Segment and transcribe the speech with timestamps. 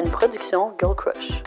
[0.00, 1.42] une production Girl Crush.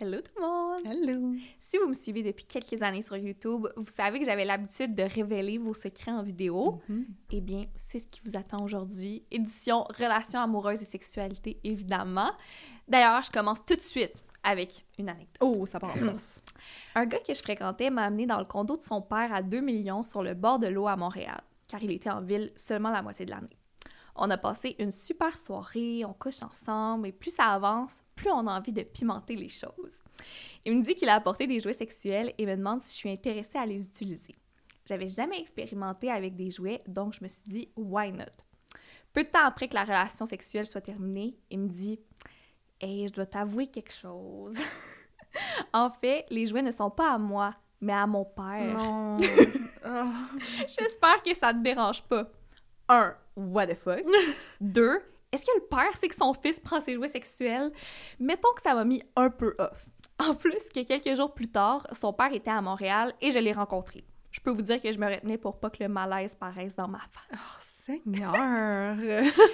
[0.00, 0.80] Hello tout le monde!
[0.86, 1.34] Hello!
[1.60, 5.02] Si vous me suivez depuis quelques années sur YouTube, vous savez que j'avais l'habitude de
[5.02, 6.80] révéler vos secrets en vidéo.
[7.30, 9.24] Eh bien, c'est ce qui vous attend aujourd'hui.
[9.30, 12.32] Édition Relations amoureuses et sexualité, évidemment.
[12.88, 15.36] D'ailleurs, je commence tout de suite avec une anecdote.
[15.40, 16.42] Oh, ça part en force.
[16.94, 19.60] Un gars que je fréquentais m'a amené dans le condo de son père à 2
[19.60, 23.02] millions sur le bord de l'eau à Montréal, car il était en ville seulement la
[23.02, 23.58] moitié de l'année.
[24.18, 28.46] On a passé une super soirée, on couche ensemble, et plus ça avance, plus on
[28.46, 30.02] a envie de pimenter les choses.
[30.64, 33.10] Il me dit qu'il a apporté des jouets sexuels et me demande si je suis
[33.10, 34.34] intéressée à les utiliser.
[34.86, 38.24] J'avais jamais expérimenté avec des jouets, donc je me suis dit «why not?»
[39.12, 42.00] Peu de temps après que la relation sexuelle soit terminée, il me dit
[42.80, 44.56] «Hey, je dois t'avouer quelque chose.
[45.72, 48.74] en fait, les jouets ne sont pas à moi, mais à mon père.
[48.74, 49.16] Non.
[49.88, 50.10] Oh.
[50.66, 52.28] J'espère que ça te dérange pas.
[52.88, 54.02] Un, what the fuck?
[54.60, 55.00] Deux,
[55.32, 57.70] est-ce que le père sait que son fils prend ses jouets sexuels?
[58.18, 59.88] Mettons que ça m'a mis un peu off.
[60.18, 63.52] En plus, que quelques jours plus tard, son père était à Montréal et je l'ai
[63.52, 64.04] rencontré.
[64.30, 66.88] Je peux vous dire que je me retenais pour pas que le malaise paraisse dans
[66.88, 67.38] ma face.
[67.38, 68.96] Oh, Seigneur!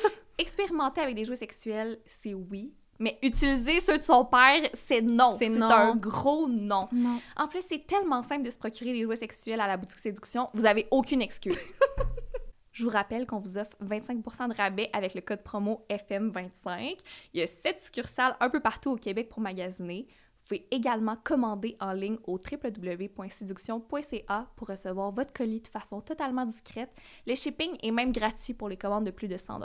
[0.39, 2.73] Expérimenter avec des jouets sexuels, c'est oui.
[2.99, 5.37] Mais utiliser ceux de son père, c'est non.
[5.39, 6.89] C'est un gros non.
[6.93, 7.21] non.
[7.37, 10.49] En plus, c'est tellement simple de se procurer des jouets sexuels à la boutique séduction,
[10.55, 11.73] vous avez aucune excuse.
[12.73, 16.99] Je vous rappelle qu'on vous offre 25% de rabais avec le code promo FM25.
[17.35, 20.07] Il y a 7 succursales un peu partout au Québec pour magasiner.
[20.09, 26.47] Vous pouvez également commander en ligne au www.séduction.ca pour recevoir votre colis de façon totalement
[26.47, 26.91] discrète.
[27.27, 29.61] Le shipping est même gratuit pour les commandes de plus de 100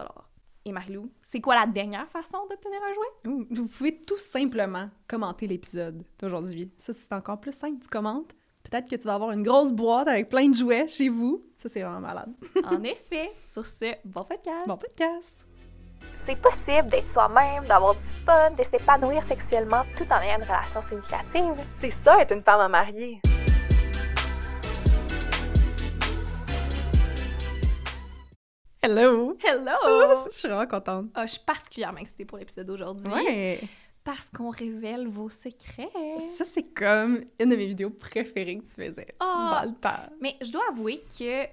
[0.66, 3.48] Et Marilou, c'est quoi la dernière façon d'obtenir un jouet?
[3.50, 6.72] Vous pouvez tout simplement commenter l'épisode d'aujourd'hui.
[6.78, 7.80] Ça, c'est encore plus simple.
[7.82, 8.36] Tu commentes.
[8.70, 11.42] Peut-être que tu vas avoir une grosse boîte avec plein de jouets chez vous.
[11.56, 12.34] Ça, c'est vraiment malade.
[12.66, 14.68] en effet, sur ce, bon podcast!
[14.68, 15.46] Bon podcast!
[16.26, 20.82] C'est possible d'être soi-même, d'avoir du fun, de s'épanouir sexuellement tout en ayant une relation
[20.82, 21.66] significative.
[21.80, 23.22] C'est ça être une femme à marier.
[28.82, 29.38] Hello!
[29.46, 30.26] Hello!
[30.30, 31.06] Je suis vraiment contente.
[31.16, 33.62] Ah, je suis particulièrement excitée pour l'épisode d'aujourd'hui Ouais!
[34.08, 35.90] Parce qu'on révèle vos secrets.
[36.38, 39.60] Ça, c'est comme une de mes vidéos préférées que tu faisais Ah.
[39.62, 40.10] dans le temps.
[40.22, 41.44] Mais je dois avouer que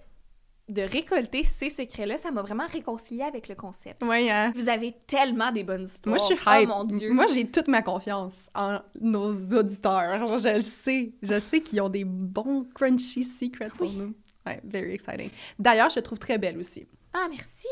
[0.69, 4.05] de récolter ces secrets-là, ça m'a vraiment réconciliée avec le concept.
[4.05, 4.53] Ouais, hein?
[4.55, 6.15] Vous avez tellement des bonnes histoires.
[6.17, 6.69] Moi, je suis Oh hype.
[6.69, 7.13] mon Dieu.
[7.13, 10.39] Moi, j'ai toute ma confiance en nos auditeurs.
[10.39, 11.13] Je le sais.
[11.23, 14.15] Je sais qu'ils ont des bons crunchy secrets pour nous.
[14.47, 15.31] Ouais, very exciting.
[15.59, 16.87] D'ailleurs, je te trouve très belle aussi.
[17.17, 17.69] Ah, merci!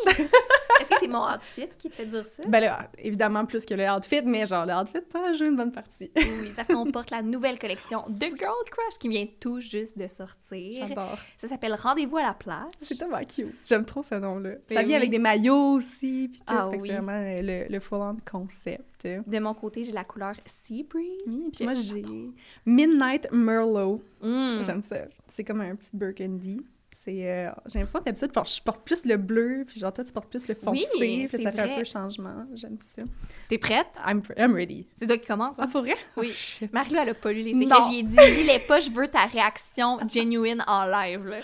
[0.80, 2.44] Est-ce que c'est mon outfit qui te fait dire ça?
[2.47, 5.72] Ben là, évidemment, plus que le outfit, mais genre, le outfit, ça joue une bonne
[5.72, 6.12] partie.
[6.16, 10.06] Oui, parce qu'on porte la nouvelle collection de Girl Crush qui vient tout juste de
[10.06, 10.72] sortir.
[10.72, 11.19] J'adore.
[11.36, 12.70] Ça s'appelle Rendez-vous à la plage.
[12.80, 13.54] C'est tellement cute.
[13.64, 14.50] J'aime trop ce nom-là.
[14.69, 14.94] Ben ça vient oui.
[14.94, 16.54] avec des maillots aussi, puis tout.
[16.56, 16.78] Ah oui.
[16.80, 19.04] c'est vraiment le, le full-on concept.
[19.04, 21.50] De mon côté, j'ai la couleur Sea Breeze.
[21.53, 22.04] Puis moi, j'ai
[22.64, 24.00] Midnight Merlot.
[24.20, 24.62] Mm.
[24.62, 24.98] J'aime ça.
[25.28, 26.64] C'est comme un petit burgundy.
[27.04, 30.12] C'est, euh, j'ai l'impression que d'habitude, je porte plus le bleu, puis genre toi, tu
[30.12, 32.46] portes plus le foncé, Oui, puis ça fait un peu changement.
[32.54, 33.02] J'aime ça.
[33.48, 33.88] T'es prête?
[34.06, 34.86] I'm, I'm ready.
[34.94, 35.56] C'est toi qui commence.
[35.58, 35.68] Ah, Hein?
[35.72, 35.96] pour vrai?
[36.16, 36.32] Oui.
[36.62, 36.66] Oh.
[36.72, 37.78] Marie-Lou, elle a pas lu les secrets.
[37.91, 41.34] J'ai dit, lis-les pas, je veux ta réaction genuine en live.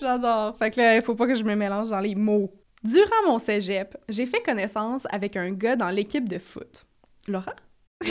[0.00, 0.56] J'adore.
[0.56, 2.52] Fait que là, il faut pas que je me mélange dans les mots.
[2.84, 6.86] Durant mon cégep, j'ai fait connaissance avec un gars dans l'équipe de foot.
[7.26, 7.54] Laura?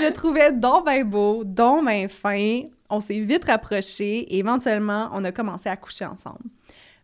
[0.00, 2.62] je trouvais donc ben beau, donc ben fin.
[2.90, 6.44] On s'est vite rapprochés et éventuellement, on a commencé à coucher ensemble.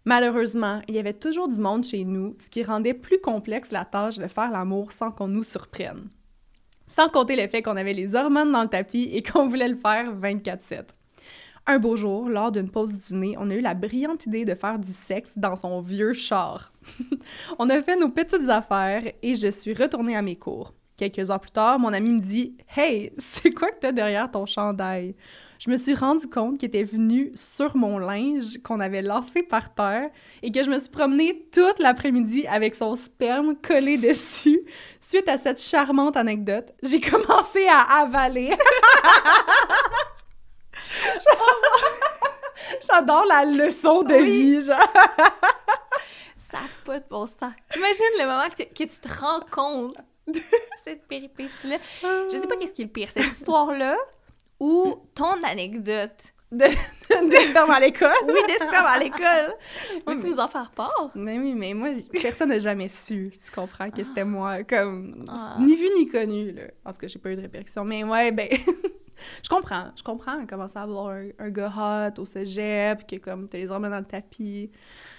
[0.05, 3.85] Malheureusement, il y avait toujours du monde chez nous, ce qui rendait plus complexe la
[3.85, 6.09] tâche de faire l'amour sans qu'on nous surprenne.
[6.87, 9.77] Sans compter le fait qu'on avait les hormones dans le tapis et qu'on voulait le
[9.77, 10.85] faire 24-7.
[11.67, 14.79] Un beau jour, lors d'une pause dîner, on a eu la brillante idée de faire
[14.79, 16.75] du sexe dans son vieux char.
[17.59, 20.75] on a fait nos petites affaires et je suis retournée à mes cours.
[20.97, 24.47] Quelques heures plus tard, mon ami me dit Hey, c'est quoi que t'as derrière ton
[24.47, 25.17] chandail
[25.59, 29.75] Je me suis rendu compte qu'il était venu sur mon linge qu'on avait lancé par
[29.75, 30.09] terre
[30.43, 34.61] et que je me suis promenée toute l'après-midi avec son sperme collé dessus.
[35.01, 38.55] Suite à cette charmante anecdote, j'ai commencé à avaler.
[42.87, 44.79] J'adore la leçon de vie, genre.
[46.37, 47.53] Ça n'a pas de bon sens.
[47.75, 49.97] Imagine le moment que, que tu te rends compte
[50.85, 51.77] cette péripétie-là.
[52.33, 53.97] Je sais pas qu'est-ce qui est le pire, cette histoire-là
[54.61, 56.33] ou ton anecdote.
[56.53, 56.67] De,
[57.73, 58.13] à l'école.
[58.29, 59.55] Oui, des spermes à l'école.
[60.07, 61.11] Veux-tu nous en faire part?
[61.17, 61.89] Mais oui, mais moi,
[62.23, 65.57] personne n'a jamais su, tu comprends, que c'était moi, comme, Ah.
[65.59, 66.63] ni vu ni connu, là.
[66.85, 68.49] En tout cas, j'ai pas eu de répercussions, mais ouais, ben,
[69.43, 71.73] je comprends, je comprends, commencer à avoir un, un gars
[72.17, 74.71] hot au cégep, que comme, t'as les hormones dans le tapis.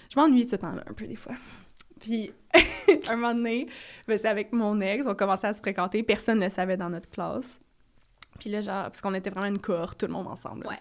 [0.08, 1.34] Je m'ennuie de ce temps-là, un peu, des fois.
[2.00, 2.32] Puis,
[3.08, 3.66] un moment donné,
[4.06, 6.02] ben, c'est avec mon ex, on commençait à se fréquenter.
[6.02, 7.60] Personne ne le savait dans notre classe.
[8.38, 10.64] Puis là, genre, parce qu'on était vraiment une cohorte, tout le monde ensemble.
[10.64, 10.70] là.
[10.70, 10.76] Ouais.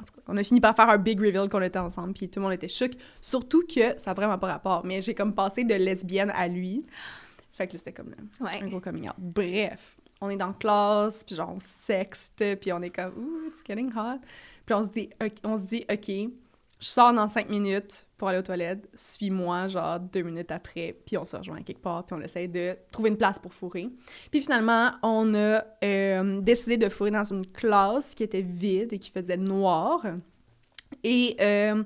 [0.00, 2.28] En tout cas, on a fini par faire un big reveal qu'on était ensemble, puis
[2.28, 2.92] tout le monde était choc.
[3.20, 6.84] Surtout que ça n'a vraiment pas rapport, mais j'ai comme passé de lesbienne à lui.
[7.52, 8.68] Fait que là, c'était comme là, un Ouais.
[8.70, 9.14] gros coming out.
[9.18, 13.48] Bref, on est dans la classe, puis genre, on sexte, puis on est comme, ouh,
[13.48, 14.18] it's getting hot.
[14.66, 15.10] Puis on se dit,
[15.44, 16.32] on se dit, OK,
[16.84, 21.16] je sors dans cinq minutes pour aller aux toilettes, suis-moi, genre, deux minutes après, puis
[21.16, 23.88] on se rejoint quelque part, puis on essaie de trouver une place pour fourrer.
[24.30, 28.98] Puis finalement, on a euh, décidé de fourrer dans une classe qui était vide et
[28.98, 30.04] qui faisait noir.
[31.02, 31.82] Et euh,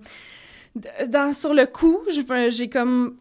[1.06, 3.18] dans, sur le coup, je- j'ai comme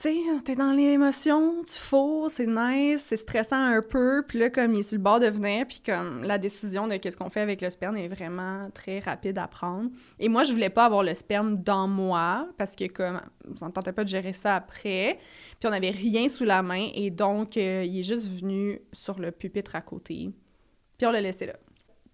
[0.00, 4.74] tu t'es dans l'émotion, tu fourres, c'est nice, c'est stressant un peu, puis là, comme
[4.74, 7.40] il est sur le bord de venir, puis comme la décision de qu'est-ce qu'on fait
[7.40, 9.90] avec le sperme est vraiment très rapide à prendre.
[10.18, 13.20] Et moi, je voulais pas avoir le sperme dans moi, parce que comme,
[13.56, 15.18] ça ne pas de gérer ça après,
[15.58, 19.18] puis on n'avait rien sous la main, et donc, euh, il est juste venu sur
[19.18, 20.30] le pupitre à côté,
[20.96, 21.54] puis on l'a laissé là.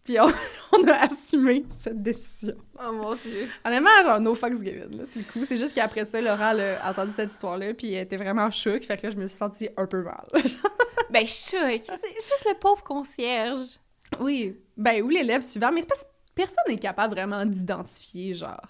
[0.07, 0.27] Puis on,
[0.73, 2.55] on a assumé cette décision.
[2.79, 3.49] Oh mon dieu.
[3.65, 5.45] Honnêtement, genre, no fucks given, là, c'est le coup.
[5.45, 8.85] C'est juste qu'après ça, Laura elle a entendu cette histoire-là, puis elle était vraiment choc,
[8.85, 10.27] fait que là, je me suis sentie un peu mal.
[11.11, 11.83] Ben, choc.
[11.85, 13.79] C'est juste le pauvre concierge.
[14.21, 14.57] oui.
[14.77, 18.61] Ben, ou l'élève suivant, mais c'est parce que personne n'est capable vraiment d'identifier, genre,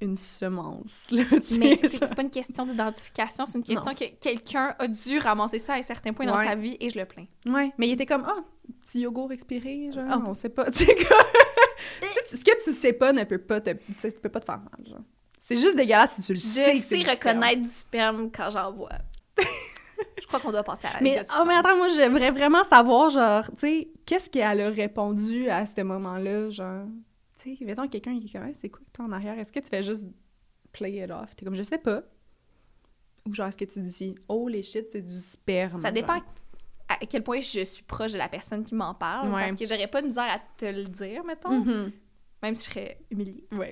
[0.00, 2.08] une semence, là, tu sais, Mais c'est genre.
[2.08, 3.94] c'est pas une question d'identification, c'est une question Non.
[3.94, 6.98] que quelqu'un a dû ramasser ça à un certain point dans sa vie et je
[6.98, 7.26] le plains.
[7.46, 8.36] Ouais, mais il était comme, ah,
[8.88, 10.22] petit yogourt expiré, genre, Ah.
[10.26, 10.96] on sait pas, tu sais,
[12.30, 14.86] ce que tu sais pas ne peut pas te, tu peut pas te faire mal,
[14.88, 15.04] genre.
[15.38, 16.72] C'est juste dégueulasse si tu le Je sais.
[16.72, 18.90] que c'est sais reconnaître du sperme quand j'en vois.
[20.20, 23.10] je crois qu'on doit passer à la Mais, oh, mais attends, moi, j'aimerais vraiment savoir,
[23.10, 26.86] genre, tu sais, qu'est-ce qu'elle a répondu à ce moment-là, genre,
[27.42, 29.38] tu sais, mettons quelqu'un qui est comme, c'est quoi toi en arrière?
[29.38, 30.06] Est-ce que tu fais juste
[30.72, 31.34] play it off?
[31.36, 32.02] T'es comme, je sais pas.
[33.26, 35.80] Ou genre, est-ce que tu dis, oh, les shit, c'est du sperme?
[35.82, 36.20] Ça dépend?
[36.88, 39.28] À quel point je suis proche de la personne qui m'en parle.
[39.32, 39.46] Ouais.
[39.46, 41.60] Parce que j'aurais pas de misère à te le dire, mettons.
[41.60, 41.92] Mhm.
[42.42, 43.44] Même si je serais humiliée.
[43.52, 43.70] Ouais.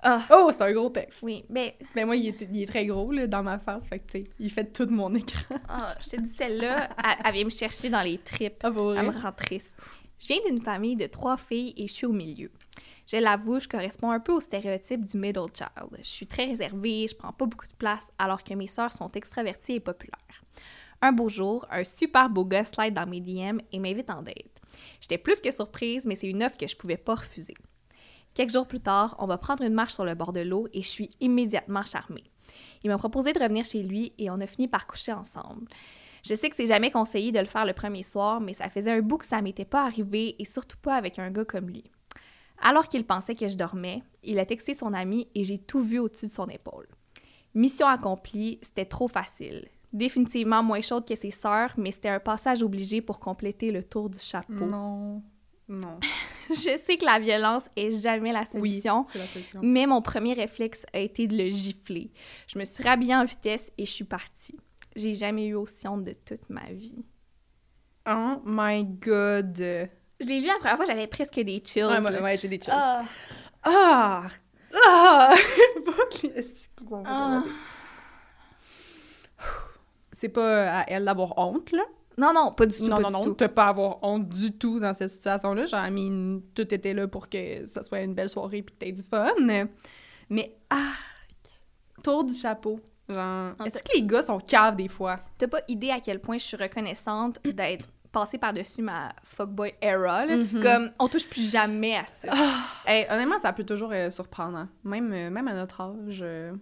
[0.00, 0.24] Ah.
[0.30, 1.22] Oh, c'est un gros texte.
[1.22, 3.98] Oui, mais Ben moi, il est, il est très gros, là, dans ma face, fait
[3.98, 5.56] que, tu sais, il fait tout mon écran.
[5.68, 8.60] ah, je te dis, celle-là, elle, elle vient me chercher dans les tripes.
[8.62, 9.74] Ah, pour Elle me rend triste.
[10.18, 12.50] Je viens d'une famille de trois filles et je suis au milieu.
[13.06, 15.90] Je l'avoue, je corresponds un peu au stéréotype du middle child.
[15.98, 19.10] Je suis très réservée, je prends pas beaucoup de place alors que mes sœurs sont
[19.12, 20.42] extraverties et populaires.
[21.02, 24.60] Un beau jour, un super beau gars slide dans mes DM et m'invite en date.
[25.00, 27.54] J'étais plus que surprise, mais c'est une offre que je pouvais pas refuser.
[28.34, 30.82] Quelques jours plus tard, on va prendre une marche sur le bord de l'eau et
[30.82, 32.24] je suis immédiatement charmée.
[32.82, 35.66] Il m'a proposé de revenir chez lui et on a fini par coucher ensemble.
[36.22, 38.90] Je sais que c'est jamais conseillé de le faire le premier soir, mais ça faisait
[38.90, 41.84] un bout que ça m'était pas arrivé et surtout pas avec un gars comme lui.
[42.60, 45.98] Alors qu'il pensait que je dormais, il a texté son ami et j'ai tout vu
[45.98, 46.88] au-dessus de son épaule.
[47.54, 49.68] Mission accomplie, c'était trop facile.
[49.92, 54.10] Définitivement moins chaude que ses sœurs, mais c'était un passage obligé pour compléter le tour
[54.10, 54.52] du chapeau.
[54.52, 55.22] Non.
[55.68, 55.98] Non.
[56.50, 59.60] Je sais que la violence est jamais la Oui, solution, c'est la solution.
[59.64, 62.12] mais mon premier réflexe a été de le gifler.
[62.46, 64.56] Je me suis rhabillée en vitesse et je suis partie.
[64.94, 67.04] J'ai jamais eu aussi honte de toute ma vie.
[68.08, 69.58] Oh my god.
[69.58, 69.90] Ouais,
[70.20, 71.82] Je l'ai lu la première fois, j'avais presque des chills.
[72.00, 72.22] moi- là.
[72.22, 72.68] ouais, j'ai des choses.
[72.70, 73.02] Ah.
[73.64, 74.28] Ah!
[74.86, 75.34] Ah!
[75.84, 77.42] Fuck les esti qu'ils ont fait Ah.
[77.42, 77.50] regarder.
[80.18, 81.82] C'est pas à elle d'avoir honte, là.
[82.16, 82.84] Non, non, pas du tout.
[82.88, 85.66] non, pas non, non, t'as pas à avoir honte du tout dans cette situation-là.
[85.66, 88.78] Genre, I mean, tout était là pour que ça soit une belle soirée puis que
[88.80, 89.34] t'aies du fun.
[90.30, 90.92] Mais, ah!
[92.02, 92.80] Tour du chapeau.
[93.10, 95.16] Genre, est-ce que les gars sont caves des fois?
[95.36, 100.24] T'as pas idée à quel point je suis reconnaissante d'être passée par-dessus ma fuckboy era.
[100.24, 100.36] là.
[100.38, 100.62] Mhm.
[100.62, 102.32] Comme, on touche plus jamais à ça.
[102.86, 104.66] Hey, honnêtement, ça peut toujours être surprendre.
[104.84, 106.20] Même, euh, même à notre âge.
[106.22, 106.54] euh,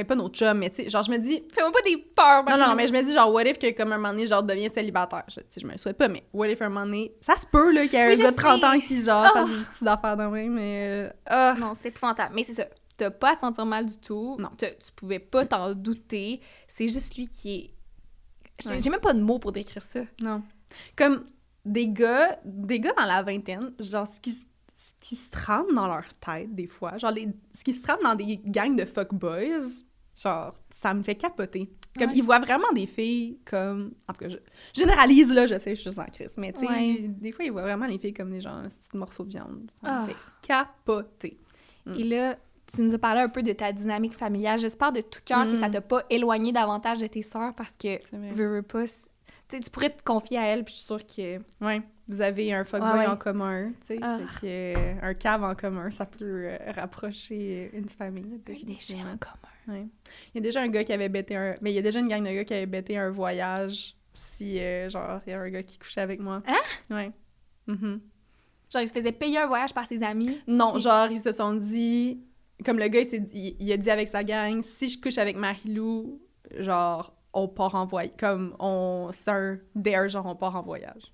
[0.00, 2.44] Mais pas notre chum, mais tu sais, genre, je me dis, Fais-moi pas des peurs.
[2.48, 4.42] Non, non, mais je me dis, genre, what if que, comme un moment donné, genre,
[4.42, 5.24] deviens célibataire?
[5.28, 7.72] Je, je me le souhaite pas, mais what if un moment donné, ça se peut,
[7.72, 8.66] là, qu'il y ait Oui, un gars de 30 sais.
[8.66, 9.30] ans qui, genre, Ah.
[9.34, 10.88] fasse des petites affaires de même, mais.
[10.88, 11.54] euh, ah.
[11.58, 12.34] Non, c'est épouvantable.
[12.34, 12.64] Mais c'est ça.
[12.96, 14.36] T'as pas à te sentir mal du tout.
[14.38, 14.50] Non.
[14.56, 16.40] T'as- Tu pouvais pas t'en douter.
[16.68, 17.70] C'est juste lui qui est.
[18.62, 18.90] J'ai Ouais.
[18.90, 20.00] même pas de mots pour décrire ça.
[20.20, 20.42] Non.
[20.96, 21.24] Comme
[21.64, 24.32] des gars, des gars dans la vingtaine, genre, ce qui,
[24.76, 28.00] ce qui se trame dans leur tête, des fois, genre, les, ce qui se trame
[28.02, 29.84] dans des gangs de fuckboys,
[30.22, 31.70] genre, ça me fait capoter.
[31.98, 32.16] Comme, Ouais.
[32.16, 33.92] ils voient vraiment des filles comme...
[34.08, 34.36] En tout cas, je
[34.74, 36.98] généralise, là, je sais, je suis juste en crise, mais tu sais, Ouais.
[37.08, 39.68] des fois, ils voient vraiment les filles comme des gens, petits morceaux de viande.
[39.72, 40.02] Ça Ah.
[40.02, 41.38] me fait capoter.
[41.86, 41.94] Mm.
[41.94, 42.36] Et là,
[42.72, 44.60] tu nous as parlé un peu de ta dynamique familiale.
[44.60, 45.60] J'espère de tout cœur que Mm.
[45.60, 48.84] ça t'a pas éloigné davantage de tes sœurs parce que, veux, veux pas,
[49.50, 51.38] tu pourrais te confier à elle, puis je suis sûre que...
[51.64, 51.82] Ouais.
[52.08, 53.06] Vous avez un fuckboy ouais.
[53.06, 53.98] en commun, tu sais.
[54.02, 54.18] Ah.
[54.42, 58.24] Euh, un cave en commun, ça peut euh, rapprocher une famille.
[58.24, 59.12] Un déchet définitivement.
[59.12, 59.78] en commun.
[59.78, 59.86] Ouais.
[60.34, 61.54] Il y a déjà un gars qui avait bêté un...
[61.60, 64.58] Mais il y a déjà une gang de gars qui avait bêté un voyage si,
[64.58, 66.42] euh, genre, il y a un gars qui couchait avec moi.
[66.48, 66.58] Hein?
[66.90, 67.12] Ouais.
[67.68, 68.00] Mhm.
[68.72, 70.40] Genre, il se faisait payer un voyage par ses amis?
[70.48, 72.20] Non, Si- genre, ils se sont dit...
[72.64, 75.36] Comme le gars, il, il, il a dit avec sa gang, si je couche avec
[75.36, 76.20] Marie-Lou,
[76.58, 78.12] genre, on part en voyage.
[78.18, 79.10] Comme, on...
[79.12, 81.12] C'est un dare, genre, on part en voyage.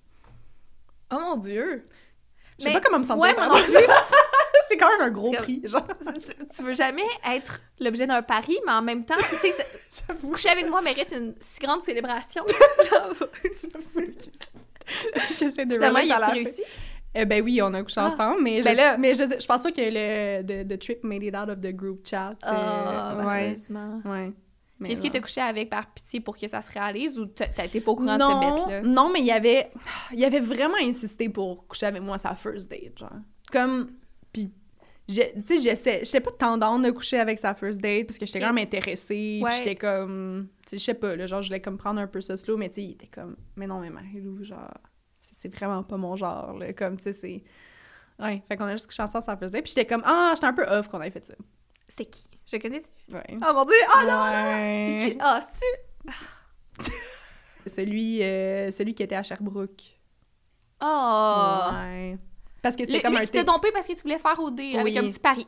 [1.11, 1.83] Oh mon Dieu!
[2.59, 3.21] Je sais pas comment me sentir.
[3.21, 3.55] ouais, moi non.
[4.67, 5.87] C'est quand même un gros prix, genre.
[6.55, 9.53] tu, veux jamais être l'objet d'un pari, mais en même temps, tu sais,
[10.21, 12.43] coucher avec moi mérite une si grande célébration.
[15.15, 16.63] J'essaie de finalement, il a réussi?
[17.15, 18.11] Eh ben oui, on a couché Ah.
[18.13, 21.03] ensemble, mais, Ben je, là- mais je, je pense pas que le the, the trip
[21.03, 22.33] made it out of the group chat.
[22.43, 24.01] Ah, euh, ouais, malheureusement.
[24.05, 24.33] ouais.
[24.85, 27.91] Est-ce que t'as couché avec par pitié pour que ça se réalise ou été pas
[27.91, 28.81] au courant non, de ce bête-là?
[28.83, 29.71] non, mais il avait,
[30.13, 33.09] il avait vraiment insisté pour coucher avec moi à sa first date, genre.
[33.51, 33.93] Comme,
[34.31, 34.51] puis,
[35.09, 38.25] je- tu sais, j'essaie, j'étais pas tendance de coucher avec sa first date parce que
[38.27, 39.51] j'étais quand même intéressée, Ouais.
[39.57, 42.21] j'étais comme, tu sais, je sais pas, là, genre, je voulais comme prendre un peu
[42.21, 44.71] ça slow, mais tu sais, il était comme, mais non, mais Marie-Lou, genre,
[45.21, 47.43] c'est- vraiment pas mon genre, là, comme, tu sais, c'est...
[48.19, 50.53] Ouais, fait qu'on a juste couché ensemble first date, puis j'étais comme, ah, j'étais un
[50.53, 51.33] peu off qu'on ait fait ça.
[51.87, 52.25] C'était qui?
[52.51, 52.89] Je connais-tu?
[53.13, 53.37] Ouais.
[53.45, 53.75] Oh mon dieu!
[53.95, 54.23] Oh non!
[54.23, 54.95] Ouais.
[55.03, 55.17] C'est qui?
[55.19, 56.11] Ah, c'est
[57.69, 59.81] Celui, euh, celui qui était à Sherbrooke.
[60.81, 61.59] Oh!
[61.73, 62.17] Ouais.
[62.61, 64.49] Parce que c'était comme lui un qui thé- dompé parce que tu voulais faire au
[64.51, 64.97] dé avec Oui.
[64.97, 65.47] un petit pari.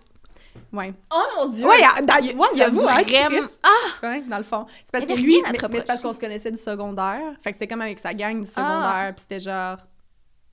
[0.73, 0.93] Ouais.
[1.13, 1.65] Oh mon dieu!
[1.65, 3.47] Ouais, d'ailleurs- ouais, j'avoue, hein, vraiment-.
[3.63, 4.07] Ah!
[4.07, 4.65] Ouais, dans le fond.
[4.83, 7.21] C'est parce que lui, mais, c'est parce qu'on se connaissait du secondaire.
[7.43, 8.51] Fait que c'était comme avec sa gang du Ah.
[8.51, 9.13] secondaire.
[9.15, 9.77] Puis c'était genre,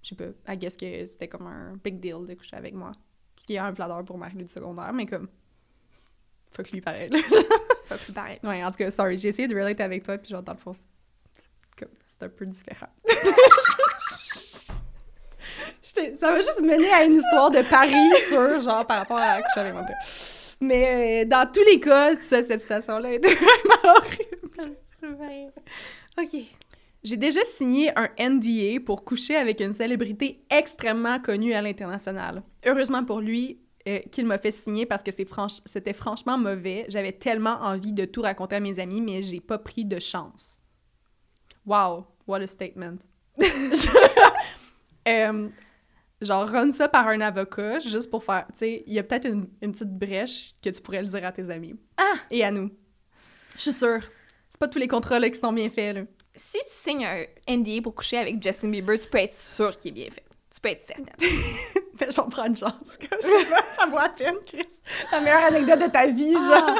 [0.02, 2.92] je sais pas, I guess que c'était comme un big deal de coucher avec moi.
[3.34, 5.28] Parce qu'il y a un flatteur pour Marie du secondaire, mais comme,
[6.56, 7.10] fuck lui pareil.
[7.86, 8.38] Fuck, plus pareil.
[8.42, 10.58] ouais, en tout cas, sorry, j'ai essayé de relate avec toi, puis genre, dans le
[10.58, 12.88] fond, c'est un peu différent.
[16.14, 17.94] Ça m'a juste mené à une histoire de Paris
[18.28, 19.96] sur, genre, par rapport à coucher avec mon père.
[20.60, 25.52] Mais euh, dans tous les cas, ça, cette situation-là était vraiment horrible.
[26.18, 26.40] Ok.
[27.02, 32.42] J'ai déjà signé un NDA pour coucher avec une célébrité extrêmement connue à l'international.
[32.66, 36.84] Heureusement pour lui euh, qu'il m'a fait signer parce que franch- c'était franchement mauvais.
[36.88, 40.58] J'avais tellement envie de tout raconter à mes amis, mais j'ai pas pris de chance.
[41.64, 42.98] Wow, what a statement.
[45.08, 45.48] Euh,
[46.20, 48.46] genre, run ça par un avocat juste pour faire.
[48.48, 51.24] Tu sais, il y a peut-être une, une petite brèche que tu pourrais le dire
[51.24, 51.76] à tes amis.
[51.96, 52.14] Ah!
[52.28, 52.72] Et à nous.
[53.54, 54.00] Je suis sûre.
[54.48, 56.02] C'est pas tous les contrats là, qui sont bien faits, là.
[56.34, 57.24] Si tu signes un
[57.56, 60.24] NDA pour coucher avec Justin Bieber, tu peux être sûr qu'il est bien fait.
[60.52, 61.06] Tu peux être certaine.
[62.00, 62.72] Mais j'en prends une chance.
[62.98, 64.66] Comme, je pas, ça vaut la peine, Chris.
[65.12, 66.52] La meilleure anecdote de ta vie, genre.
[66.68, 66.74] Ah!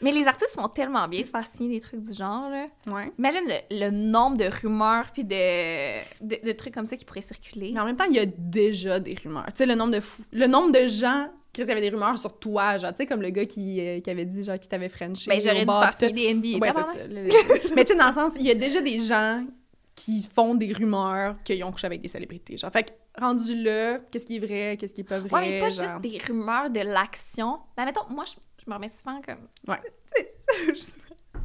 [0.00, 2.66] Mais les artistes font tellement bien de faire signer des trucs du genre, là.
[2.92, 3.12] Ouais.
[3.18, 7.22] Imagine le, le nombre de rumeurs puis de, de, de trucs comme ça qui pourraient
[7.22, 7.70] circuler.
[7.72, 9.46] Mais en même temps, il y a déjà des rumeurs.
[9.50, 11.90] Tu sais, le nombre de fou- le nombre de gens Chris, il y avait des
[11.90, 14.58] rumeurs sur toi, genre, tu sais, comme le gars qui, euh, qui avait dit, genre,
[14.58, 15.28] qui t'avait frenché.
[15.30, 16.58] Ben, j'aurais au dû faire des NDA.
[16.58, 17.06] Ouais, c'est ça.
[17.06, 19.44] le- Mais tu sais, dans le sens, il y a déjà des gens
[19.94, 22.56] qui font des rumeurs qu'ils ont couché avec des célébrités.
[22.56, 25.30] Genre, fait que, rendu là, qu'est-ce qui est vrai, qu'est-ce qui est pas vrai.
[25.30, 25.84] Ouais, mais pas genre.
[25.86, 27.60] juste des rumeurs de l'action.
[27.76, 28.32] Ben, mettons, moi, je,
[28.64, 29.48] je me remets souvent comme.
[29.68, 29.80] Ouais.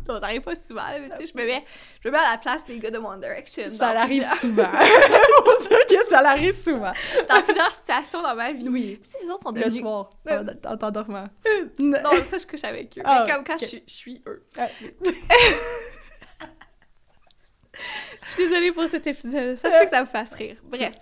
[0.05, 1.63] Ça arrive pas souvent, mais tu sais, je me mets,
[2.01, 3.67] je me mets à la place des gars de One Direction.
[3.69, 4.71] Ça l'arrive plusieurs- souvent.
[5.45, 6.91] Faut dire que ça l'arrive souvent.
[7.29, 8.67] Dans plusieurs situations dans ma vie.
[8.69, 8.99] Oui.
[9.01, 9.79] Puis les autres sont Le devenus.
[9.81, 10.43] soir, Euh.
[10.65, 11.29] en en t'endormant.
[11.79, 13.01] Non, ça, je couche avec eux.
[13.05, 13.59] Ah, mais comme quand ok.
[13.61, 14.43] je, suis, je suis eux.
[14.57, 14.67] Ah,
[18.23, 19.55] Je suis désolée pour cet épisode.
[19.57, 20.57] Ça se peut que ça vous fasse rire.
[20.63, 20.95] Bref.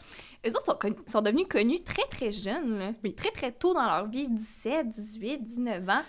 [0.45, 2.77] Eux autres sont, connus- sont devenus connus très, très jeunes.
[2.77, 2.91] Là.
[3.03, 3.15] Oui.
[3.15, 4.27] Très, très tôt dans leur vie.
[4.29, 6.03] 17, 18, 19 ans.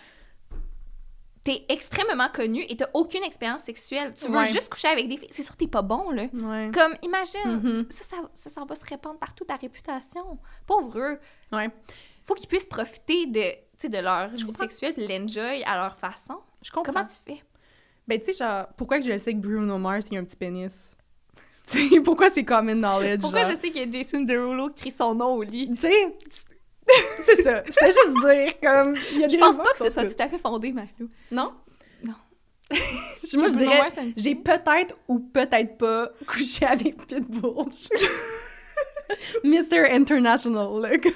[1.45, 4.13] T'es extrêmement connu et t'as aucune expérience sexuelle.
[4.21, 4.47] Tu veux Ouais.
[4.47, 5.29] juste coucher avec des filles.
[5.31, 6.25] C'est sûr que t'es pas bon, là.
[6.33, 6.71] Ouais.
[6.75, 7.87] Comme, imagine, Mhm.
[7.89, 10.39] ça, ça, ça, ça va se répandre partout, ta réputation.
[10.67, 11.21] Pauvre eux.
[11.53, 11.71] Ouais.
[12.25, 14.65] Faut qu'ils puissent profiter de, de leur vie comprends.
[14.65, 16.35] sexuelle puis l'enjoy à leur façon.
[16.63, 16.93] Je comprends.
[16.93, 17.41] Comment tu fais?
[18.07, 20.25] Ben, tu sais, genre, pourquoi que je le sais que Bruno Mars, il a un
[20.25, 20.97] petit pénis?
[21.69, 23.23] Tu sais, pourquoi c'est common knowledge?
[23.23, 23.51] Pourquoi genre?
[23.51, 25.69] je sais que Jason Derulo crie son nom au lit?
[25.75, 26.17] Tu sais,
[27.25, 27.65] c'est ça.
[27.65, 30.23] Je fais juste dire, comme, y a des Je pense pas que ce soit tout
[30.23, 31.09] à fait fondé, Marilou.
[31.33, 31.55] Non?
[32.05, 32.15] Non.
[33.35, 34.53] Moi, je dirais, j'ai peu.
[34.53, 37.67] peut-être ou peut-être pas couché avec Pitbull.
[39.43, 39.91] Mr.
[39.91, 41.11] International, le gars.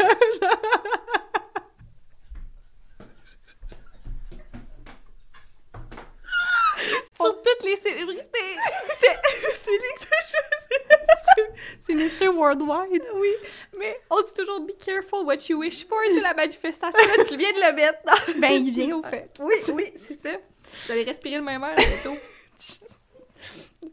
[7.21, 8.23] Sur toutes les célébrités.
[9.00, 11.50] C'est lui que choisi.
[12.11, 12.29] C'est Mr.
[12.29, 13.05] Worldwide.
[13.15, 13.29] oui,
[13.79, 15.99] mais on dit toujours be careful what you wish for.
[16.07, 16.99] C'est la manifestation.
[16.99, 18.39] Là, tu viens de le mettre.
[18.41, 19.31] Ben, il vient au fait.
[19.41, 20.37] Oui, oui, c'est ça.
[20.87, 22.17] Vous allez respirer le même air bientôt.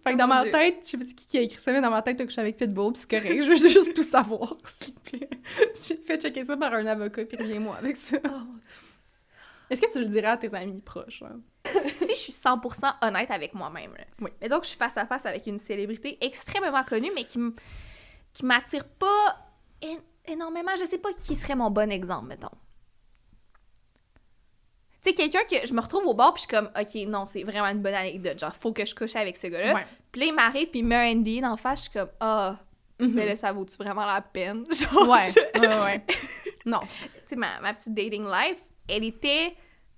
[0.03, 0.51] Fait que Oh dans mon ma Dieu.
[0.51, 2.41] tête, je sais pas qui qui a écrit ça, mais dans ma tête, t'as couché
[2.41, 5.29] avec Pitbull, pis c'est correct, je veux juste tout savoir, s'il te plaît.
[5.81, 8.17] J'ai fait checker ça par un avocat, puis reviens-moi avec ça.
[8.25, 8.29] Oh.
[9.69, 11.23] Est-ce que tu le dirais à tes amis proches?
[11.23, 11.39] hein?
[11.95, 13.93] si je suis 100% honnête avec moi-même.
[14.21, 14.31] Oui.
[14.41, 17.39] mais donc je suis face à face avec une célébrité extrêmement connue, mais qui
[18.33, 19.37] qui m'attire pas
[20.25, 20.71] énormément.
[20.79, 22.49] Je sais pas qui serait mon bon exemple, mettons.
[25.03, 27.25] Tu sais, quelqu'un que je me retrouve au bar, puis je suis comme, OK, non,
[27.25, 28.39] c'est vraiment une bonne anecdote.
[28.39, 29.73] Genre, faut que je couche avec ce gars-là.
[29.73, 29.85] Ouais.
[30.11, 32.57] Puis là, il m'arrive, puis il un NDA d'en face, je suis comme, ah,
[32.99, 33.13] Mhm.
[33.13, 34.65] mais là, ça vaut-tu vraiment la peine?
[34.71, 36.05] Genre, Ouais, je- ouais, ouais.
[36.65, 36.79] Non.
[36.81, 36.87] tu
[37.27, 38.57] sais, ma, ma petite dating life,
[38.89, 39.55] elle était,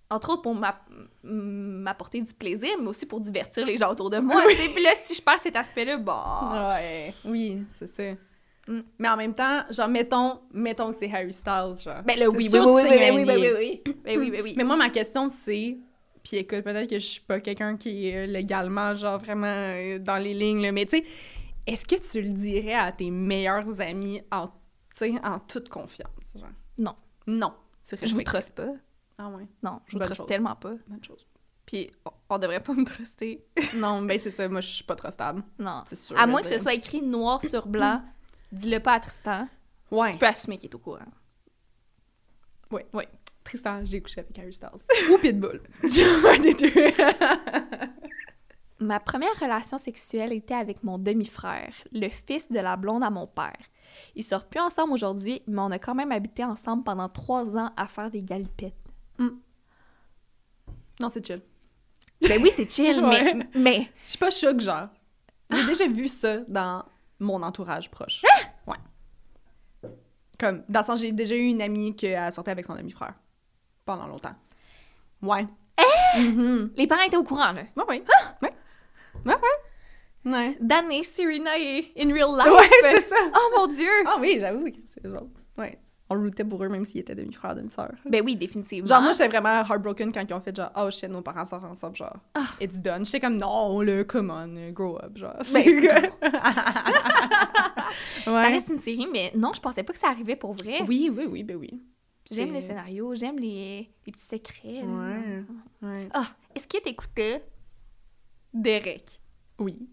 [0.09, 0.81] entre autres, pour m'a-
[1.23, 4.41] m'apporter du plaisir, mais aussi pour divertir les gens autour de moi.
[4.49, 4.73] sais.
[4.73, 6.75] Puis là, si je perds cet aspect-là, bah.
[6.75, 7.13] Ouais.
[7.25, 8.03] Oui, c'est ça.
[8.67, 8.81] Mm.
[8.97, 12.01] Mais en même temps, genre, mettons, mettons que c'est Harry Styles, genre.
[12.03, 13.33] Ben là, oui, oui, oui, oui, c'est oui, un oui, oui, NDA.
[13.35, 13.93] oui, oui.
[14.03, 14.53] Ben oui, ben oui.
[14.57, 15.77] Mais moi, ma question, c'est...
[16.23, 19.99] Puis écoute, peut-être que je suis pas quelqu'un qui est euh, légalement, genre, vraiment euh,
[19.99, 21.05] dans les lignes, là, mais tu sais,
[21.65, 24.45] est-ce que tu le dirais à tes meilleurs amis en,
[25.23, 26.49] en toute confiance, genre?
[26.77, 26.95] Non.
[27.25, 27.53] Non.
[28.01, 28.73] Je vous truste pas.
[29.21, 30.75] Ah ouais, Non, je vous Bonne truste tellement pas.
[30.87, 31.27] bonne chose.
[31.65, 31.91] Puis
[32.29, 33.45] on, devrait pas me truster.
[33.75, 35.83] non, ben c'est ça, moi, je suis pas trop stable, Non.
[35.85, 36.17] c'est sûr.
[36.17, 38.01] À moins que ce soit écrit noir sur blanc,
[38.53, 39.47] dis-le pas à Tristan.
[39.91, 40.11] Ouais.
[40.11, 40.99] Tu peux assumer qu'il est au courant.
[42.71, 43.07] Ouais, ouais.
[43.43, 44.69] Tristan, j'ai couché avec Harry Styles.
[45.11, 45.61] Ou Pitbull.
[45.83, 46.71] un des deux.
[48.79, 53.27] Ma première relation sexuelle était avec mon demi-frère, le fils de la blonde à mon
[53.27, 53.57] père.
[54.15, 57.71] Ils sortent plus ensemble aujourd'hui, mais on a quand même habité ensemble pendant trois ans
[57.75, 58.88] à faire des galipettes.
[60.99, 61.41] Non, c'est chill.
[62.21, 63.33] Ben oui, c'est chill, Ouais.
[63.33, 64.87] mais, mais Je suis pas choc, genre.
[65.51, 66.83] J'ai déjà vu ça dans
[67.19, 68.21] mon entourage proche.
[68.67, 68.75] Ouais.
[70.39, 73.13] Comme, dans le sens, j'ai déjà eu une amie qui a sorti avec son demi-frère.
[73.85, 74.35] Pendant longtemps.
[75.21, 75.47] Ouais.
[76.17, 76.71] Mhm.
[76.75, 77.63] les parents étaient au courant, là.
[77.75, 78.03] Ouais, ouais.
[78.41, 78.53] Ouais.
[79.25, 80.31] Ouais, ouais.
[80.31, 80.57] Ouais.
[80.59, 82.51] Dan et Serena in real life.
[82.53, 83.15] Ouais, c'est ça.
[83.35, 83.89] Oh mon Dieu!
[84.05, 85.27] Ah oui, j'avoue que c'est genre.
[85.57, 85.79] Ouais.
[86.11, 87.93] On le rootait pour eux, même s'ils étaient demi-frères, demi-sœurs.
[88.05, 88.87] Ben oui, définitivement.
[88.87, 91.65] Genre, moi, j'étais vraiment heartbroken quand ils ont fait genre, oh shit, nos parents sortent
[91.65, 92.47] ensemble, genre, Ah.
[92.59, 93.05] it's done.
[93.05, 95.35] J'étais comme, non, le, come on, grow up, genre.
[95.37, 96.11] Ben, C'est-
[98.23, 98.47] Ça ouais.
[98.53, 100.81] reste une série, mais non, je pensais pas que ça arrivait pour vrai.
[100.87, 101.81] Oui, oui, oui, ben oui.
[102.31, 104.83] J'aime les scénarios, j'aime les, les petits secrets.
[104.83, 105.43] Ouais.
[105.81, 106.07] Ouais.
[106.13, 107.43] Ah, est-ce que t'écoutais
[108.53, 109.19] Derek?
[109.57, 109.89] Oui.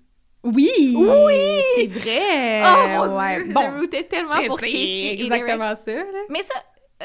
[0.47, 0.95] Oui!
[0.97, 1.61] Oui!
[1.77, 2.63] C'est vrai!
[2.65, 3.45] oh mon ouais.
[3.45, 3.53] dieu!
[3.53, 6.05] Bon, je rootais tellement pour Casey et exactement ça, là.
[6.31, 6.55] Mais ça,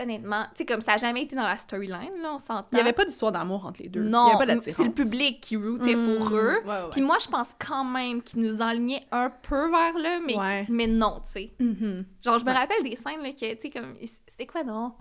[0.02, 2.68] honnêtement, tu sais, comme ça a jamais été dans la storyline, là, on s'entend.
[2.72, 4.04] Il n'y avait pas d'histoire d'amour entre les deux.
[4.04, 6.54] Non, c'est le public qui rootait pour Mm, eux.
[6.64, 6.90] Ouais, ouais.
[6.92, 10.66] Puis moi, je pense quand même qu'ils nous enlignaient un peu vers là, mais, Ouais.
[10.70, 11.52] mais non, tu sais.
[11.60, 12.06] Mhm.
[12.24, 13.96] Genre, je me rappelle des scènes, là, que, tu sais, comme,
[14.28, 14.94] c'était quoi, non?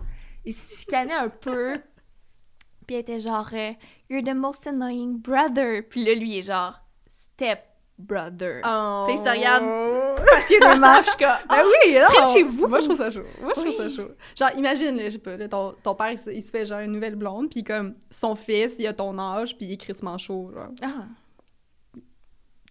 [0.43, 1.79] Ils se chicanaient un peu.
[2.87, 3.71] Puis elle était genre, euh,
[4.09, 5.83] You're the most annoying brother.
[5.87, 7.59] Puis là, lui, est genre, Step
[8.01, 8.61] brother.
[8.65, 9.05] Oh.
[9.07, 9.63] Puis il se regarde
[10.25, 11.01] passionnément.
[11.03, 11.97] Je suis comme, Ben oui!
[12.05, 12.67] Près de chez vous?
[12.67, 13.23] Moi, je trouve ça chaud.
[13.41, 13.89] Moi, je trouve Oui.
[13.89, 14.09] ça chaud.
[14.37, 16.65] Genre, imagine, là, je sais pas, là, ton, ton père, il se, il se fait
[16.65, 19.77] genre une nouvelle blonde, puis comme son fils, il a ton âge, puis il est
[19.77, 20.69] crissement chaud, genre.
[20.81, 21.05] Ah.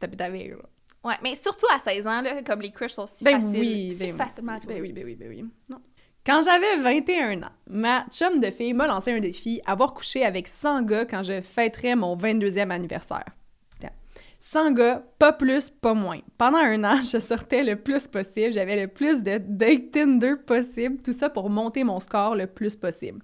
[0.00, 0.56] T'habites avec, là.
[1.02, 3.58] Ouais, mais surtout à 16 ans, là, comme les crushs sont si Ben faciles.
[3.60, 4.18] oui, si ben oui.
[4.18, 5.44] facilement Ben oui, ben oui, ben oui.
[5.68, 5.78] Non.
[6.26, 10.46] Quand j'avais 21 ans, ma chum de fille m'a lancé un défi, avoir couché avec
[10.48, 13.24] 100 gars quand je fêterais mon 22e anniversaire.
[14.40, 14.64] Tiens.
[14.64, 16.20] 100 gars, pas plus, pas moins.
[16.38, 21.02] Pendant un an, je sortais le plus possible, j'avais le plus de dates Tinder possible,
[21.02, 23.20] tout ça pour monter mon score le plus possible.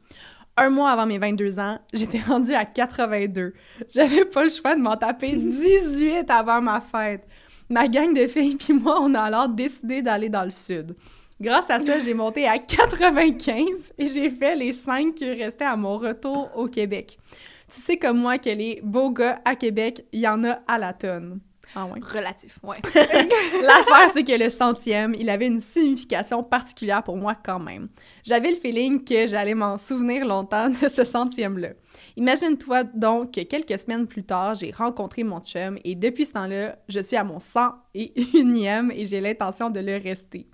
[0.58, 3.52] Un mois avant mes 22 ans, j'étais rendue à 82.
[3.88, 7.26] J'avais pas le choix de m'en taper 18 avant ma fête.
[7.68, 10.94] Ma gang de filles puis moi, on a alors décidé d'aller dans le sud.
[11.38, 15.76] Grâce à ça, j'ai monté à 95 et j'ai fait les 5 qui restaient à
[15.76, 17.18] mon retour au Québec.
[17.68, 20.78] Tu sais comme moi que les beaux gars à Québec, il y en a à
[20.78, 21.40] la tonne.
[21.74, 22.00] Ah ouais.
[22.00, 22.76] Relatif, ouais.
[22.94, 27.88] L'affaire, c'est que le centième, il avait une signification particulière pour moi quand même.
[28.24, 31.70] J'avais le feeling que j'allais m'en souvenir longtemps de ce centième-là.
[32.16, 36.76] Imagine-toi donc que quelques semaines plus tard, j'ai rencontré mon chum et depuis ce temps-là,
[36.88, 40.46] je suis à mon 101e et j'ai l'intention de le rester.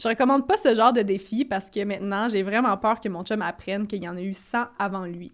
[0.00, 3.24] Je recommande pas ce genre de défi parce que maintenant, j'ai vraiment peur que mon
[3.24, 5.32] chum apprenne qu'il y en a eu 100 avant lui.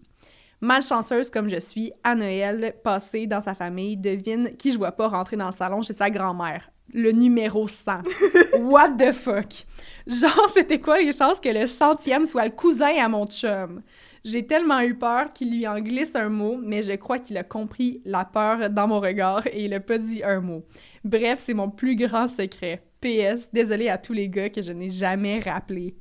[0.61, 5.07] Malchanceuse comme je suis, à Noël passé dans sa famille, devine qui je vois pas
[5.07, 6.69] rentrer dans le salon chez sa grand-mère.
[6.93, 8.01] Le numéro 100.
[8.59, 9.65] What the fuck?
[10.07, 13.83] Genre, c'était quoi les chances que le centième soit le cousin à mon chum?
[14.25, 17.43] J'ai tellement eu peur qu'il lui en glisse un mot, mais je crois qu'il a
[17.43, 20.65] compris la peur dans mon regard et il a pas dit un mot.
[21.05, 22.83] Bref, c'est mon plus grand secret.
[23.01, 25.95] PS, désolé à tous les gars que je n'ai jamais rappelé.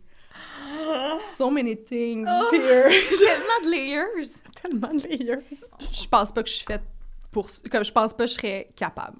[1.36, 2.88] So many things here.
[3.18, 4.38] Tellement de layers.
[4.62, 5.44] tellement de layers.
[5.92, 6.82] Je pense pas que je suis faite
[7.32, 7.48] pour...
[7.70, 9.18] Comme je pense pas que je serais capable.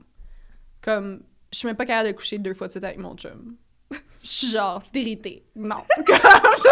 [0.83, 3.57] Comme, je suis même pas capable de coucher deux fois de suite avec mon chum.
[4.23, 5.45] Je suis genre stérilité.
[5.55, 5.77] Non.
[6.05, 6.69] Comme, je,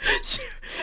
[0.00, 0.38] je,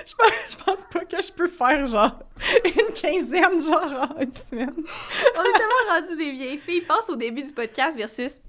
[0.06, 2.20] je, pense- je pense pas que je peux faire genre
[2.66, 4.74] une quinzaine, genre en une semaine.
[4.76, 6.82] On est tellement rendus des vieilles filles.
[6.82, 8.42] Pense au début du podcast versus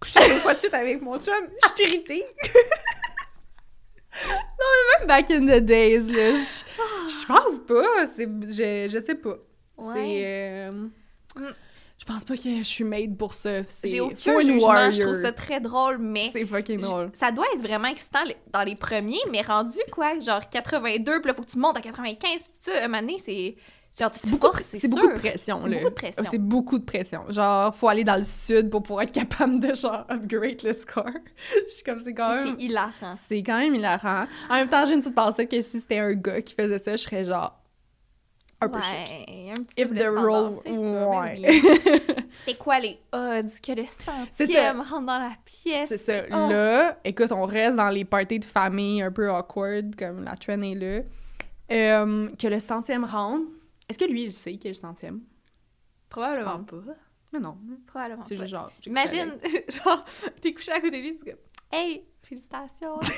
[0.00, 2.24] Coucher deux fois de suite avec mon chum, je suis irritée.
[4.28, 8.06] Non, mais même back in the days, là, je, je pense pas.
[8.14, 9.36] C'est, je, je sais pas.
[9.76, 9.94] Ouais.
[9.94, 10.22] C'est.
[10.26, 10.72] euh,
[11.36, 11.46] Mm.
[11.98, 13.62] Je pense pas que je suis made pour ça.
[13.82, 17.10] J'ai aucun jugement, je trouve ça très drôle, mais C'est fucking drôle.
[17.14, 18.20] ça doit être vraiment excitant
[18.52, 21.80] dans les premiers, mais rendu quoi, genre 82, puis là, faut que tu montes à
[21.80, 23.56] 95, puis tout ça, un moment c'est...
[23.96, 26.22] C'est beaucoup, c'est beaucoup de pression, C'est beaucoup de pression.
[26.26, 27.22] Ah, C'est beaucoup de pression.
[27.28, 31.06] Genre, faut aller dans le sud pour pouvoir être capable de, genre, upgrade le score.
[31.66, 32.56] Je suis comme, c'est quand même...
[32.58, 33.14] C'est hilarant.
[33.28, 34.24] C'est quand même hilarant.
[34.50, 36.96] En même temps, j'ai une petite pensée que si c'était un gars qui faisait ça,
[36.96, 37.56] je serais genre
[38.60, 38.78] un peu.
[38.78, 40.54] Ouais, un petit If the role...
[40.64, 42.02] c'est ben ouais.
[42.44, 45.88] C'est quoi les odds que le centième rentre dans la pièce?
[45.88, 46.22] C'est ça.
[46.32, 46.50] Oh.
[46.50, 50.62] Là, écoute, on reste dans les parties de famille un peu awkward, comme la trend
[50.62, 51.02] est là.
[51.70, 53.44] Euh, que le centième rentre.
[53.88, 55.20] Est-ce que lui, il sait qu'il est le centième?
[56.08, 56.76] Probablement pas.
[57.32, 57.56] Mais non.
[57.86, 58.70] Probablement C'est juste genre...
[58.86, 59.38] Imagine,
[59.84, 60.04] genre,
[60.40, 61.38] t'es couché à côté de lui, tu comme,
[61.72, 62.98] hey, félicitations.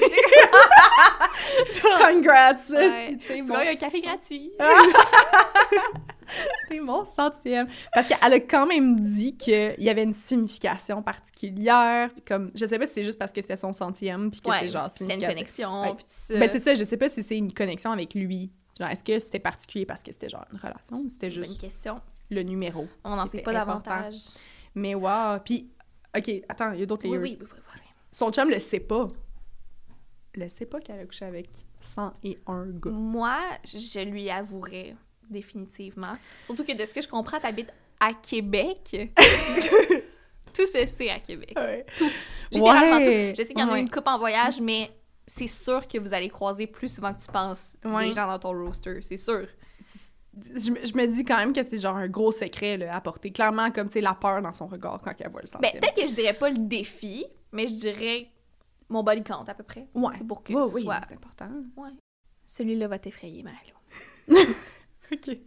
[1.83, 2.55] Congrats!
[2.71, 3.17] Ouais.
[3.27, 4.53] Tu mon- vois, il y a un café gratuit.
[6.69, 7.69] T'es mon centième.
[7.93, 12.11] Parce qu'elle a quand même dit qu'il y avait une signification particulière.
[12.27, 14.57] Comme, je sais pas si c'est juste parce que c'est son centième, puis que Ouais,
[14.63, 15.95] c'est genre c'était une connexion, Ouais.
[15.95, 16.39] puis tout ça.
[16.39, 18.51] Ben c'est ça, je sais pas si c'est une connexion avec lui.
[18.79, 22.01] Genre, est-ce que c'était particulier parce que c'était genre une relation ou c'était juste question.
[22.31, 22.87] le numéro?
[23.05, 24.15] On n'en sait pas davantage.
[24.75, 25.39] Mais wow!
[25.45, 25.71] Puis,
[26.17, 27.37] OK, attends, il y a d'autres Oui, layers.
[27.37, 27.81] oui, oui, oui, oui.
[28.13, 29.09] Son chum le sait pas.
[30.35, 31.49] Le sait pas qu'elle a couché avec
[31.81, 32.91] 101 gars.
[32.91, 34.95] Moi, je lui avouerais
[35.31, 36.13] définitivement.
[36.43, 39.11] Surtout que de ce que je comprends, t'habites à Québec.
[40.55, 41.53] tout se sait à Québec.
[41.57, 41.85] Ouais.
[42.51, 43.33] Littéralement Ouais.
[43.33, 43.37] tout.
[43.41, 44.91] Je sais qu'il y en a une coupe en voyage, mais
[45.27, 48.07] c'est sûr que vous allez croiser plus souvent que tu penses Ouais.
[48.07, 49.01] des gens dans ton roster.
[49.03, 49.47] C'est sûr.
[50.55, 53.01] Je, me- je me dis quand même que c'est genre un gros secret là, à
[53.01, 53.33] porter.
[53.33, 55.81] Clairement, comme, tu sais, la peur dans son regard quand elle voit le Ben, centième.
[55.81, 58.31] peut-être que je dirais pas le défi, mais je dirais
[58.89, 59.89] mon body count à peu près.
[59.95, 60.13] Ouais.
[60.17, 61.01] C'est pour que Ouais, ce oui, soit...
[61.09, 61.49] c'est important.
[62.45, 63.75] Celui-là va t'effrayer, Mario.
[65.13, 65.39] OK.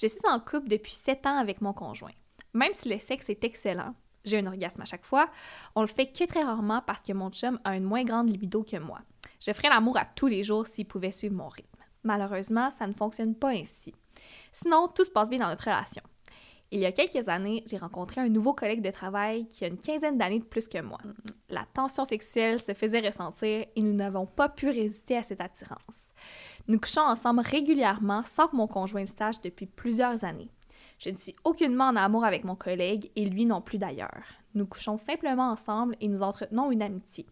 [0.00, 2.12] Je suis en couple depuis 7 ans avec mon conjoint.
[2.54, 5.28] Même si le sexe est excellent, j'ai un orgasme à chaque fois,
[5.74, 8.62] on le fait que très rarement parce que mon chum a une moins grande libido
[8.62, 9.00] que moi.
[9.40, 11.82] Je ferais l'amour à tous les jours s'il pouvait suivre mon rythme.
[12.02, 13.94] Malheureusement, ça ne fonctionne pas ainsi.
[14.52, 16.02] Sinon, tout se passe bien dans notre relation.
[16.70, 19.80] Il y a quelques années, j'ai rencontré un nouveau collègue de travail qui a une
[19.80, 20.98] quinzaine d'années de plus que moi.
[21.48, 26.12] La tension sexuelle se faisait ressentir et nous n'avons pas pu résister à cette attirance.
[26.66, 30.50] Nous couchons ensemble régulièrement sans que mon conjoint le sache depuis plusieurs années.
[30.98, 34.24] Je ne suis aucunement en amour avec mon collègue et lui non plus d'ailleurs.
[34.54, 37.26] Nous couchons simplement ensemble et nous entretenons une amitié.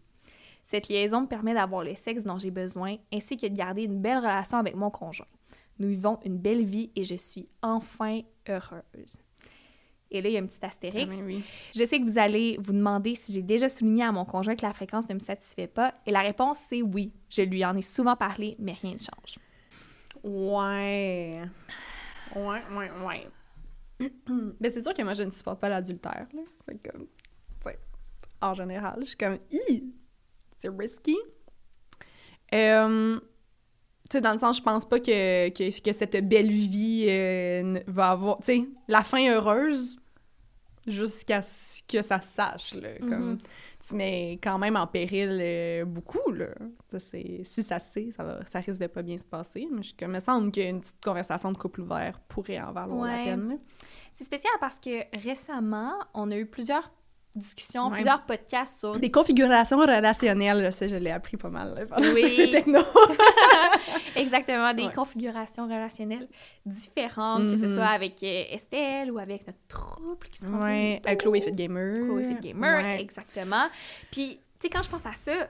[0.63, 4.01] Cette liaison me permet d'avoir le sexe dont j'ai besoin ainsi que de garder une
[4.01, 5.27] belle relation avec mon conjoint.
[5.79, 9.17] Nous vivons une belle vie et je suis enfin heureuse.
[10.09, 11.13] Et là, il y a un petit astérix.
[11.19, 11.43] Ah, oui.
[11.75, 14.65] Je sais que vous allez vous demander si j'ai déjà souligné à mon conjoint que
[14.65, 17.11] la fréquence ne me satisfait pas, et la réponse c'est oui.
[17.29, 19.39] Je lui en ai souvent parlé, mais rien ne change.
[20.23, 21.41] Ouais.
[22.35, 23.27] Ouais, ouais, ouais.
[23.99, 26.41] Mais c'est sûr que moi, je ne supporte pas l'adultère, là.
[28.41, 29.39] En général, je suis comme,
[30.55, 31.17] c'est risky.
[32.53, 33.19] Euh,
[34.09, 37.79] tu sais, dans le sens, je pense pas que, que, que cette belle vie euh,
[37.87, 39.97] va avoir, tu sais, la fin heureuse
[40.87, 42.97] jusqu'à ce que ça sache, là.
[42.99, 43.37] Comme, Mhm.
[43.85, 46.47] Tu mets quand même en péril euh, beaucoup, là.
[46.91, 49.67] Ça, si ça se sait, ça, va, ça risque de pas bien se passer.
[49.71, 53.17] Mais je, il me semble qu'une petite conversation de couple ouvert pourrait en valoir Ouais.
[53.17, 53.59] la peine.
[54.13, 56.91] C'est spécial parce que récemment, on a eu plusieurs
[57.35, 57.95] discussions, Ouais.
[57.95, 62.11] plusieurs podcasts sur Des configurations relationnelles, là, ça, je l'ai appris pas mal, là, pendant
[62.13, 62.33] Oui.
[62.35, 62.79] c'est techno.
[64.15, 64.93] exactement des Ouais.
[64.93, 66.27] configurations relationnelles
[66.65, 67.73] différentes, que ce Mhm.
[67.75, 71.41] soit avec euh, Estelle ou avec notre trouble qui s'en ouais, euh, Chloé.
[71.41, 72.05] Fit Gamer.
[72.05, 73.01] Chloé Fit Gamer, Ouais.
[73.01, 73.67] exactement.
[74.11, 75.49] Puis, tu sais, quand je pense à ça,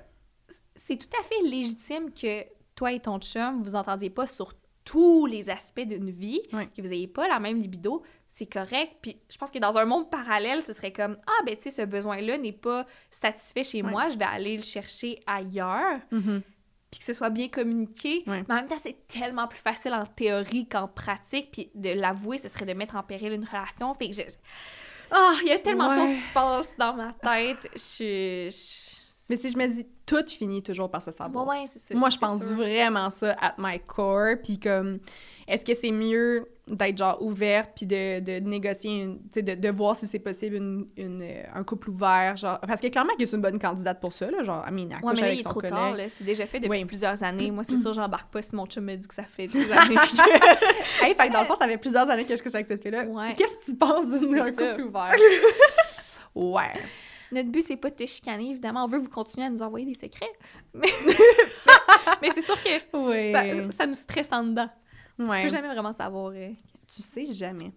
[0.76, 2.44] c'est tout à fait légitime que
[2.76, 6.88] toi et ton chum, vous entendiez pas sur tous les aspects d'une vie, que vous
[6.90, 8.04] n'ayez pas la même libido,
[8.38, 8.97] c'est correct.
[9.02, 11.71] Puis je pense que dans un monde parallèle, ce serait comme Ah, ben tu sais,
[11.71, 13.89] ce besoin-là n'est pas satisfait chez Ouais.
[13.89, 16.41] moi, je vais aller le chercher ailleurs, Mhm.
[16.91, 18.23] puis que ce soit bien communiqué.
[18.28, 18.43] Ouais.
[18.47, 22.38] Mais en même temps, c'est tellement plus facile en théorie qu'en pratique, puis de l'avouer,
[22.38, 23.93] ce serait de mettre en péril une relation.
[23.95, 24.21] Fait que je.
[25.12, 27.69] Ah, il y a tellement de choses qui se passent dans ma tête.
[27.76, 28.50] Je
[29.30, 31.45] Mais si je me dis, tout finit toujours par se savoir.
[31.47, 31.65] Ouais.
[31.93, 32.56] Moi, je pense sûr.
[32.56, 34.36] vraiment ça at my core.
[34.43, 35.00] Puis comme,
[35.47, 39.96] est-ce que c'est mieux d'être genre ouverte puis de, de négocier, une, de, de voir
[39.96, 42.60] si c'est possible une, une, euh, un couple ouvert, genre...
[42.60, 45.06] Parce que clairement que c'est une bonne candidate pour ça, là, genre, I mean, elle
[45.06, 45.76] Ouais, mais là, avec il est son trop collègue.
[45.76, 46.10] tard, là.
[46.10, 46.86] C'est déjà fait depuis Oui.
[46.86, 47.52] plusieurs années.
[47.52, 49.96] Moi, c'est sûr, j'embarque pas si mon chum me dit que ça fait des années.
[51.02, 52.82] Hey, fait que dans le fond, ça fait plusieurs années que je couche avec cette
[52.82, 53.06] fille-là.
[53.06, 53.36] Ouais.
[53.36, 55.12] Qu'est-ce que tu penses d'un couple ouvert?
[56.36, 56.74] ouais.
[57.32, 58.86] Notre but, c'est pas de te chicaner, évidemment.
[58.86, 60.32] On veut que vous continuez à nous envoyer des secrets.
[60.74, 60.88] Mais,
[62.22, 63.32] mais c'est sûr que Oui.
[63.34, 64.70] ça, ça nous stresse en dedans.
[65.20, 65.44] On ouais.
[65.44, 66.32] peut jamais vraiment savoir.
[66.36, 66.50] euh,
[66.94, 67.72] Tu sais jamais.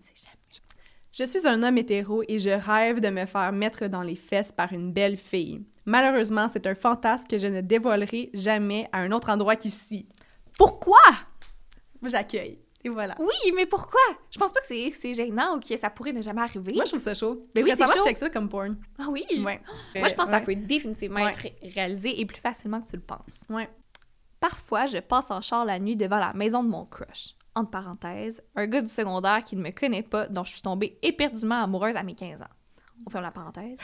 [1.12, 4.52] Je suis un homme hétéro et je rêve de me faire mettre dans les fesses
[4.52, 5.60] par une belle fille.
[5.86, 10.06] Malheureusement, c'est un fantasme que je ne dévoilerai jamais à un autre endroit qu'ici.
[10.56, 10.98] Pourquoi?
[12.02, 12.58] J'accueille.
[12.82, 13.14] Et voilà.
[13.18, 14.00] Oui, mais pourquoi?
[14.30, 16.72] Je pense pas que c'est gênant ou que ça pourrait ne jamais arriver.
[16.74, 17.46] Moi, je trouve ça chaud.
[17.54, 18.04] Mais oui, c'est chaud.
[18.08, 18.76] je ça comme porn.
[18.98, 19.24] Ah oui?
[19.44, 19.60] Ouais.
[19.96, 21.30] Moi, je pense que ça peut définitivement Ouais.
[21.30, 23.44] être ré- réalisé et plus facilement que tu le penses.
[23.50, 23.68] Ouais.
[24.40, 27.36] Parfois, je passe en char la nuit devant la maison de mon crush.
[27.54, 30.98] Entre parenthèses, un gars du secondaire qui ne me connaît pas, dont je suis tombée
[31.02, 32.46] éperdument amoureuse à mes 15 ans.
[33.06, 33.78] On ferme la parenthèse.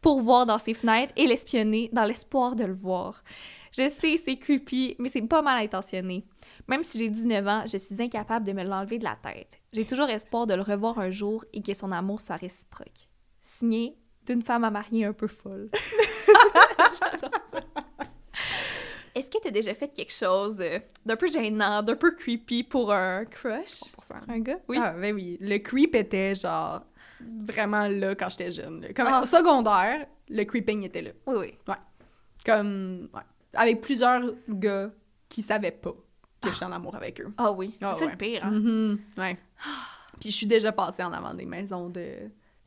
[0.00, 3.22] Pour voir dans ses fenêtres et l'espionner dans l'espoir de le voir.
[3.70, 6.26] Je sais, c'est creepy, mais c'est pas mal intentionné.
[6.66, 9.60] Même si j'ai 19 ans, je suis incapable de me l'enlever de la tête.
[9.72, 13.08] J'ai toujours espoir de le revoir un jour et que son amour soit réciproque.
[13.40, 15.70] Signé d'une femme à marier un peu folle.
[17.00, 17.60] J'adore ça.
[19.14, 22.62] Est-ce que tu as déjà fait quelque chose euh, d'un peu gênant, d'un peu creepy
[22.64, 23.80] pour un crush?
[24.00, 24.14] 100%.
[24.28, 24.58] Un gars?
[24.68, 24.78] Oui.
[24.80, 25.36] Ah, ben oui.
[25.40, 26.82] Le creep était genre
[27.46, 28.88] vraiment là quand j'étais jeune.
[28.94, 29.22] Comme Ah.
[29.22, 31.10] au secondaire, le creeping était là.
[31.26, 31.74] Oui, oui.
[32.44, 33.20] Comme, ouais.
[33.54, 34.90] Avec plusieurs gars
[35.28, 35.94] qui savaient pas
[36.40, 37.32] que j'étais en amour avec eux.
[37.36, 38.10] Ah oui, c'est Ah ouais.
[38.10, 38.44] le pire.
[38.44, 38.50] hein?
[38.50, 39.36] Mhm, ouais.
[40.20, 42.14] Puis je suis déjà passée en avant des maisons de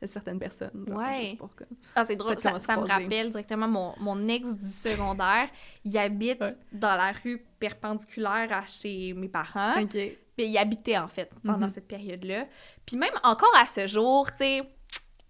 [0.06, 0.84] certaines personnes.
[0.86, 1.34] genre, Ouais.
[1.38, 1.50] pour
[1.94, 2.38] Ah, c'est drôle.
[2.40, 5.48] Ça, me rappelle directement mon, mon ex du secondaire.
[5.84, 6.54] Il habite Ouais.
[6.72, 9.80] dans la rue perpendiculaire à chez mes parents.
[9.80, 9.90] OK.
[9.90, 11.72] Puis il habitait, en fait, pendant Mhm.
[11.72, 12.46] cette période-là.
[12.84, 14.62] Puis même encore à ce jour, tu sais...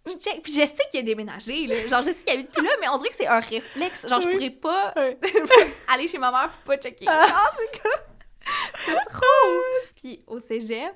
[0.05, 1.87] Puis je sais qu'il a déménagé, là.
[1.89, 4.07] Genre, je sais qu'il habite plus là, mais on dirait que c'est un réflexe.
[4.09, 4.95] Genre, je pourrais pas
[5.93, 7.07] aller chez ma mère pour pas checker.
[7.09, 7.27] Ah.
[7.29, 8.16] Ah, c'est comme...
[8.87, 9.53] C'est trop!
[9.97, 10.95] Puis au cégep,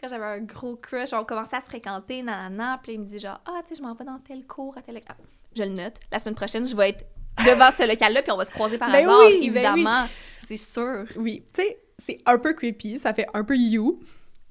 [0.00, 3.18] quand j'avais un gros crush, on commençait à se fréquenter, nanana, puis il me dit
[3.18, 5.00] genre «Ah, tu sais, je m'en vais dans tel cours, à tel...
[5.08, 5.16] Ah,
[5.56, 5.94] je le note.
[6.10, 7.04] La semaine prochaine, je vais être
[7.38, 10.06] devant ce local-là, puis on va se croiser par Ben hasard, oui, ben évidemment.
[10.46, 11.04] C'est sûr.
[11.16, 14.00] Oui, tu sais, c'est un peu creepy, ça fait un peu you,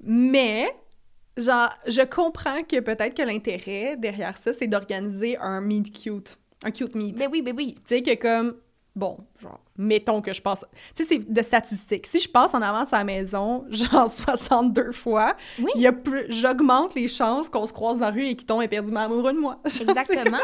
[0.00, 0.66] mais
[1.36, 6.70] genre, je comprends que peut-être que l'intérêt derrière ça, c'est d'organiser un meet cute, un
[6.70, 7.16] cute meet.
[7.16, 7.74] Ben oui, ben oui.
[7.86, 8.56] Tu sais, que comme,
[8.94, 10.64] bon, genre, mettons que je passe.
[10.94, 12.06] Tu sais, c'est de statistiques.
[12.06, 15.70] Si je passe en avant de sa maison, genre 62 fois, Oui.
[15.74, 18.46] il y a plus, j'augmente les chances qu'on se croise dans la rue et qu'il
[18.46, 19.58] tombe éperdument amoureux de moi.
[19.64, 20.38] Exactement.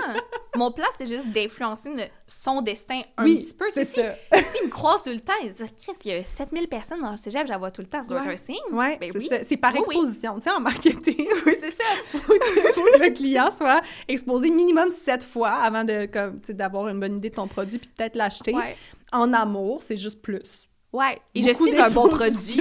[0.57, 1.91] Mon plan, c'était juste d'influencer
[2.27, 3.67] son destin un Oui, petit peu.
[3.73, 4.15] c'est Si, ça.
[4.43, 7.01] S'il me croise tout le temps, il se dit Chris, il y a 7000 personnes
[7.01, 8.33] dans le cégep, je la vois tout le temps, ça doit Ouais.
[8.35, 8.73] être un signe.
[8.77, 9.29] Ouais, Ben c'est oui.
[9.49, 10.37] C'est par exposition.
[10.37, 11.85] Tu sais, en marketing, Oui, c'est ça.
[12.07, 17.35] faut que le client soit exposé minimum sept fois avant d'avoir une bonne idée de
[17.37, 18.55] ton produit puis peut-être l'acheter.
[18.55, 18.77] Ouais.
[19.13, 20.69] En amour, c'est juste plus.
[20.93, 21.19] Ouais.
[21.35, 22.61] Et Beaucoup je suis un bon produit.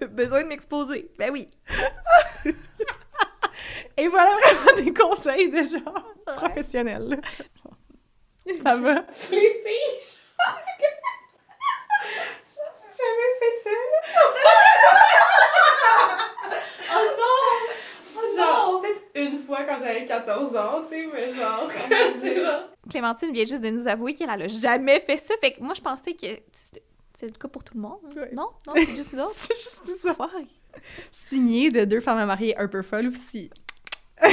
[0.10, 1.10] Besoin de m'exposer.
[1.18, 1.46] Ben oui.
[3.96, 7.08] Et voilà vraiment des conseils de genre professionnels.
[7.08, 7.16] là.
[8.62, 8.94] Ça va?
[8.94, 10.84] Les filles, je pense que
[12.50, 13.70] j'ai jamais fait ça.
[16.92, 18.36] oh non!
[18.36, 21.68] Genre, peut-être une fois quand j'avais 14 ans, tu sais, mais genre,
[22.90, 25.34] Clémentine vient juste de nous avouer qu'elle a jamais fait ça.
[25.40, 26.82] Fait que moi, je pensais que c'était
[27.18, 27.98] c'est le cas pour tout le monde.
[28.16, 28.30] Ouais.
[28.34, 28.48] Non?
[28.66, 29.32] Non, c'est juste nous autres.
[29.34, 30.16] c'est juste ça.
[30.18, 30.46] Ouais.
[31.10, 33.50] Signé de deux femmes à marier un peu folles aussi.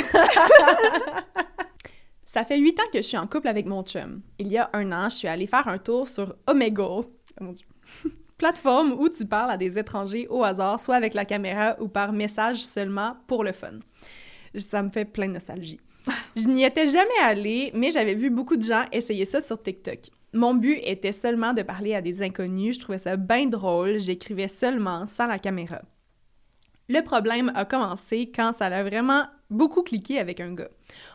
[2.26, 4.22] Ça fait huit ans que je suis en couple avec mon chum.
[4.40, 6.82] Il y a un an, je suis allée faire un tour sur Omegle.
[6.82, 7.06] Oh
[7.42, 7.66] mon Dieu.
[8.38, 12.14] Plateforme où tu parles à des étrangers au hasard, soit avec la caméra ou par
[12.14, 13.80] message seulement pour le fun.
[14.56, 15.80] Ça me fait plein de nostalgie.
[16.36, 20.00] Je n'y étais jamais allée, mais j'avais vu beaucoup de gens essayer ça sur TikTok.
[20.34, 22.76] Mon but était seulement de parler à des inconnus.
[22.76, 24.00] Je trouvais ça bien drôle.
[24.00, 25.82] J'écrivais seulement sans la caméra.
[26.88, 30.70] Le problème a commencé quand ça a vraiment beaucoup cliqué avec un gars.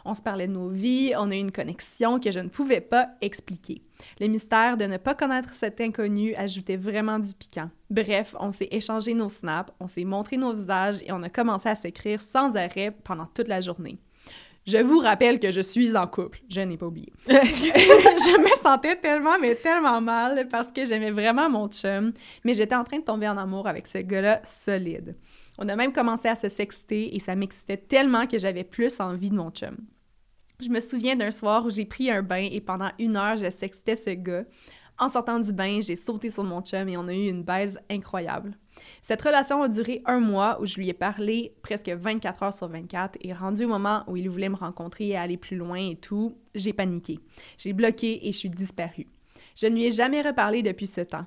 [0.05, 2.81] On se parlait de nos vies, on a eu une connexion que je ne pouvais
[2.81, 3.83] pas expliquer.
[4.21, 7.71] Le mystère de ne pas connaître cet inconnu ajoutait vraiment du piquant.
[7.91, 11.69] Bref, on s'est échangé nos snaps, on s'est montré nos visages et on a commencé
[11.69, 13.99] à s'écrire sans arrêt pendant toute la journée.
[14.67, 16.41] Je vous rappelle que je suis en couple.
[16.49, 17.13] Je n'ai pas oublié.
[17.29, 22.13] je me sentais tellement, mais tellement mal parce que j'aimais vraiment mon chum,
[22.45, 25.17] mais j'étais en train de tomber en amour avec ce gars-là solide.
[25.59, 29.31] On a même commencé à se sexter et ça m'excitait tellement que j'avais plus envie
[29.31, 29.77] de mon chum.
[30.59, 33.51] Je me souviens d'un soir où j'ai pris un bain et pendant une heure, je
[33.51, 34.45] sextais ce gars.
[34.99, 37.79] En sortant du bain, j'ai sauté sur mon chum et on a eu une baise
[37.91, 38.57] incroyable.
[39.03, 42.69] Cette relation a duré un mois où je lui ai parlé presque 24 heures sur
[42.69, 45.97] 24 et rendu au moment où il voulait me rencontrer et aller plus loin et
[45.97, 47.21] tout, j'ai paniqué.
[47.59, 49.07] J'ai bloqué et je suis disparue.
[49.55, 51.27] Je ne lui ai jamais reparlé depuis ce temps.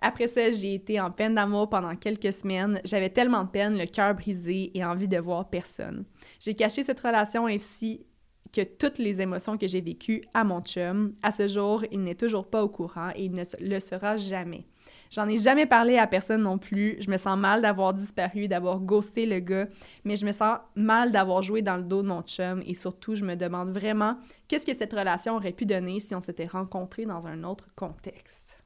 [0.00, 2.80] Après ça, j'ai été en peine d'amour pendant quelques semaines.
[2.84, 6.04] J'avais tellement de peine, le cœur brisé et envie de voir personne.
[6.38, 8.04] J'ai caché cette relation ainsi
[8.52, 11.14] que toutes les émotions que j'ai vécues à mon chum.
[11.22, 14.64] À ce jour, il n'est toujours pas au courant et il ne le sera jamais.
[15.10, 16.96] J'en ai jamais parlé à personne non plus.
[17.00, 19.68] Je me sens mal d'avoir disparu, d'avoir ghosté le gars,
[20.04, 23.14] mais je me sens mal d'avoir joué dans le dos de mon chum et surtout,
[23.14, 24.16] je me demande vraiment
[24.48, 28.58] qu'est-ce que cette relation aurait pu donner si on s'était rencontrés dans un autre contexte.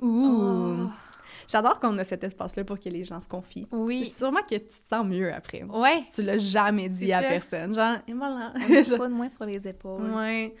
[0.00, 0.86] Ouh!
[0.86, 1.07] Oh.
[1.48, 3.66] J'adore qu'on a cet espace-là pour que les gens se confient.
[3.72, 4.04] Oui.
[4.06, 5.62] Sûrement que tu te sens mieux après.
[5.64, 5.98] Ouais.
[5.98, 7.28] Si tu l'as jamais dit à ça.
[7.28, 7.74] personne.
[7.74, 8.52] Genre, et voilà.
[8.68, 10.10] Met pas de moins sur les épaules.
[10.10, 10.54] Ouais.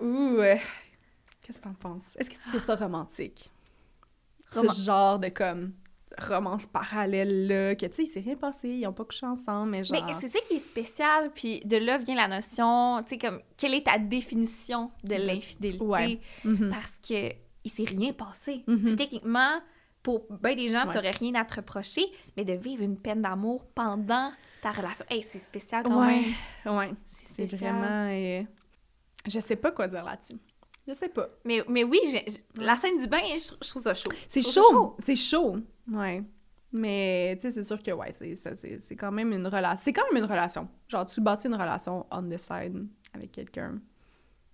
[0.00, 0.36] Ouh.
[0.38, 0.56] euh,
[1.46, 2.16] Qu'est-ce que t'en penses?
[2.18, 3.50] Est-ce que tu trouves ça romantique?
[4.54, 5.72] Roman- Ce genre de comme
[6.18, 9.70] romance parallèle là, que tu sais, il s'est rien passé, ils ont pas couché ensemble,
[9.70, 10.04] mais genre.
[10.04, 13.40] Mais c'est ça qui est spécial, puis de là vient la notion, tu sais, comme,
[13.56, 15.84] quelle est ta définition de l'infidélité?
[15.84, 16.18] Ouais.
[16.44, 16.70] Mhm.
[16.70, 17.32] Parce que
[17.64, 18.64] il s'est rien passé.
[18.66, 19.60] Tu sais, techniquement,
[20.08, 20.94] pour ben des gens, Ouais.
[20.94, 22.00] t'aurais rien à te reprocher,
[22.34, 26.22] mais de vivre une peine d'amour pendant ta relation, hey, c'est spécial quand Ouais.
[26.64, 26.76] même.
[26.76, 26.90] Ouais.
[27.06, 27.74] C'est C'est spécial.
[27.74, 28.08] vraiment.
[28.10, 28.42] euh,
[29.26, 30.36] Je sais pas quoi dire là-dessus.
[30.86, 31.28] Je sais pas.
[31.44, 32.00] Mais, mais oui,
[32.56, 34.10] la scène du bain, je, je trouve ça chaud.
[34.28, 34.96] C'est chaud.
[34.98, 35.56] C'est chaud.
[35.92, 36.24] Ouais.
[36.72, 39.82] Mais, tu sais, c'est sûr que, ouais, c'est, ça- c'est, c'est quand même une relation.
[39.84, 40.68] C'est quand même une relation.
[40.88, 43.78] Genre, tu bâtis une relation on the side avec quelqu'un.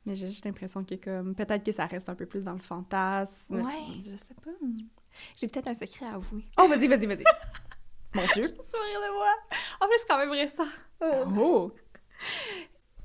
[0.04, 2.58] Mais j'ai juste l'impression que, comme, peut-être que ça reste un peu plus dans le
[2.58, 3.62] fantasme.
[3.62, 3.92] Ouais.
[3.98, 4.50] Je sais pas.
[5.36, 6.44] J'ai peut-être un secret à avouer.
[6.58, 7.22] Oh, vas-y, vas-y, vas-y.
[8.14, 8.54] Mon Dieu.
[8.54, 9.28] Tu vas rire de moi.
[9.80, 10.66] En plus, c'est quand même récent.
[11.00, 11.72] Oh.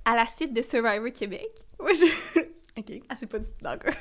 [0.06, 2.40] À la suite de Survivor Québec, moi, je-
[2.80, 3.02] OK.
[3.10, 3.92] Ah, c'est pas du tout d'accord.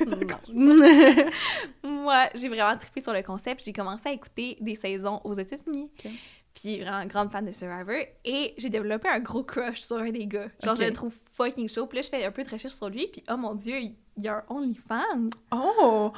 [1.83, 3.65] Moi, j'ai vraiment trippé sur le concept.
[3.65, 5.91] J'ai commencé à écouter des saisons aux États-Unis.
[6.05, 6.11] Ok.
[6.55, 8.05] Puis, vraiment grande fan de Survivor.
[8.25, 10.49] Et j'ai développé un gros crush sur un des gars.
[10.63, 11.87] Genre, je le trouve fucking chaud.
[11.87, 13.09] Puis là, je fais un peu de recherche sur lui.
[13.09, 15.31] Puis, oh mon Dieu, il y a un OnlyFans.
[15.53, 16.13] oh.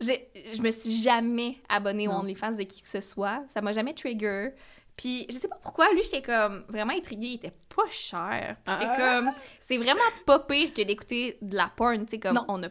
[0.00, 2.20] Je me suis jamais abonnée Non.
[2.20, 3.42] OnlyFans de qui que ce soit.
[3.48, 4.50] Ça m'a jamais trigger.
[4.96, 7.28] Puis, je sais pas pourquoi, lui, j'étais comme vraiment intriguée.
[7.28, 8.56] Il était pas cher.
[8.64, 9.20] Puis, j'étais Ah.
[9.22, 9.30] comme.
[9.66, 12.04] C'est vraiment pas pire que d'écouter de la porn.
[12.04, 12.44] Tu sais, comme Non.
[12.48, 12.68] on a.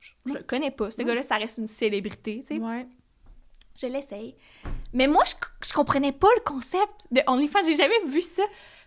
[0.00, 0.90] Je, je le connais pas.
[0.90, 2.44] Ce gars-là, ça reste une célébrité.
[2.46, 2.60] Tu sais.
[2.62, 2.86] Ouais.
[3.80, 4.36] Je l'essaye.
[4.92, 5.34] Mais moi, je,
[5.66, 7.64] je comprenais pas le concept de OnlyFans.
[7.66, 8.42] J'ai jamais vu ça.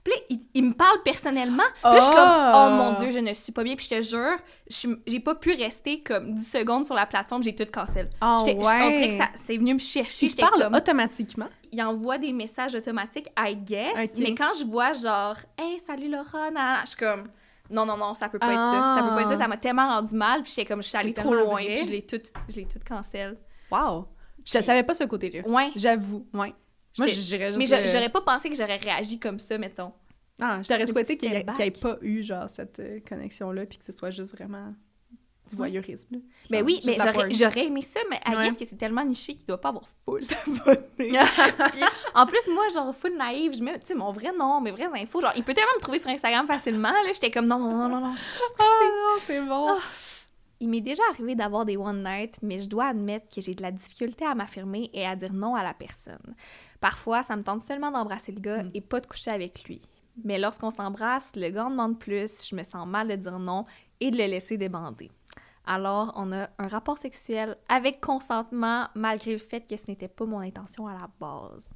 [0.07, 1.63] Puis là, il, il me parle personnellement.
[1.83, 2.69] Puis là, je suis comme, oh Ah!
[2.93, 3.75] mon Dieu, je ne suis pas bien.
[3.75, 4.37] Puis je te jure,
[4.69, 7.43] je j'ai pas pu rester comme 10 secondes sur la plateforme.
[7.43, 8.09] J'ai tout cancel.
[8.21, 10.27] Oh, J'étais- je- On dirait que ça, c'est venu me chercher.
[10.27, 11.47] Il J'étais parle comme, automatiquement?
[11.71, 14.11] il envoie des messages automatiques, I guess.
[14.19, 16.49] Mais quand je vois genre, hey, salut Laura,
[16.83, 17.27] je suis comme,
[17.69, 18.95] non, non, non, ça peut pas être ça.
[18.97, 19.35] Ça peut pas être ça.
[19.35, 20.41] Ça m'a tellement rendu mal.
[20.43, 21.57] Puis j'étais comme, je suis allée trop loin.
[21.57, 23.37] Puis je l'ai tout, je l'ai tout cancel.
[23.69, 24.05] Wow.
[24.45, 25.45] Je savais pas ce côté-là.
[25.45, 25.71] Ouais.
[25.75, 26.25] J'avoue.
[26.33, 26.53] Ouais.
[26.97, 27.57] Moi, J'étais- j'irais juste.
[27.57, 29.91] Mais j'aurais pas pensé que j'aurais réagi comme ça, mettons.
[30.39, 33.85] Ah, je t'aurais souhaité qu'il n'y ait, pas eu, genre, cette euh, connexion-là, puis que
[33.85, 34.73] ce soit juste vraiment
[35.49, 36.15] du voyeurisme.
[36.15, 36.19] là.
[36.49, 36.97] Ben Genre, oui, mais
[37.33, 38.49] j'aurais, aimé ça, mais I Ouais.
[38.55, 41.17] que c'est tellement niché qu'il doit pas avoir full d'abonnés.
[42.13, 44.89] En plus, moi, genre, full naïve, je mets, tu sais, mon vrai nom, mes vraies
[45.01, 45.21] infos.
[45.21, 47.11] Genre, il peut tellement me trouver sur Instagram facilement, là.
[47.13, 48.13] J'étais comme, non, non, non, non, non.
[48.59, 49.77] Ah non, c'est bon.
[50.59, 53.61] Il m'est déjà arrivé d'avoir des one night, mais je dois admettre que j'ai de
[53.61, 56.35] la difficulté à m'affirmer et à dire non à la personne.
[56.79, 58.71] Parfois, ça me tente seulement d'embrasser le gars Mm.
[58.73, 59.81] et pas de coucher avec lui.
[60.23, 63.65] Mais lorsqu'on s'embrasse, le gars en demande plus, je me sens mal de dire non
[63.99, 65.11] et de le laisser débander.
[65.67, 70.25] Alors, on a un rapport sexuel avec consentement, malgré le fait que ce n'était pas
[70.25, 71.69] mon intention à la base.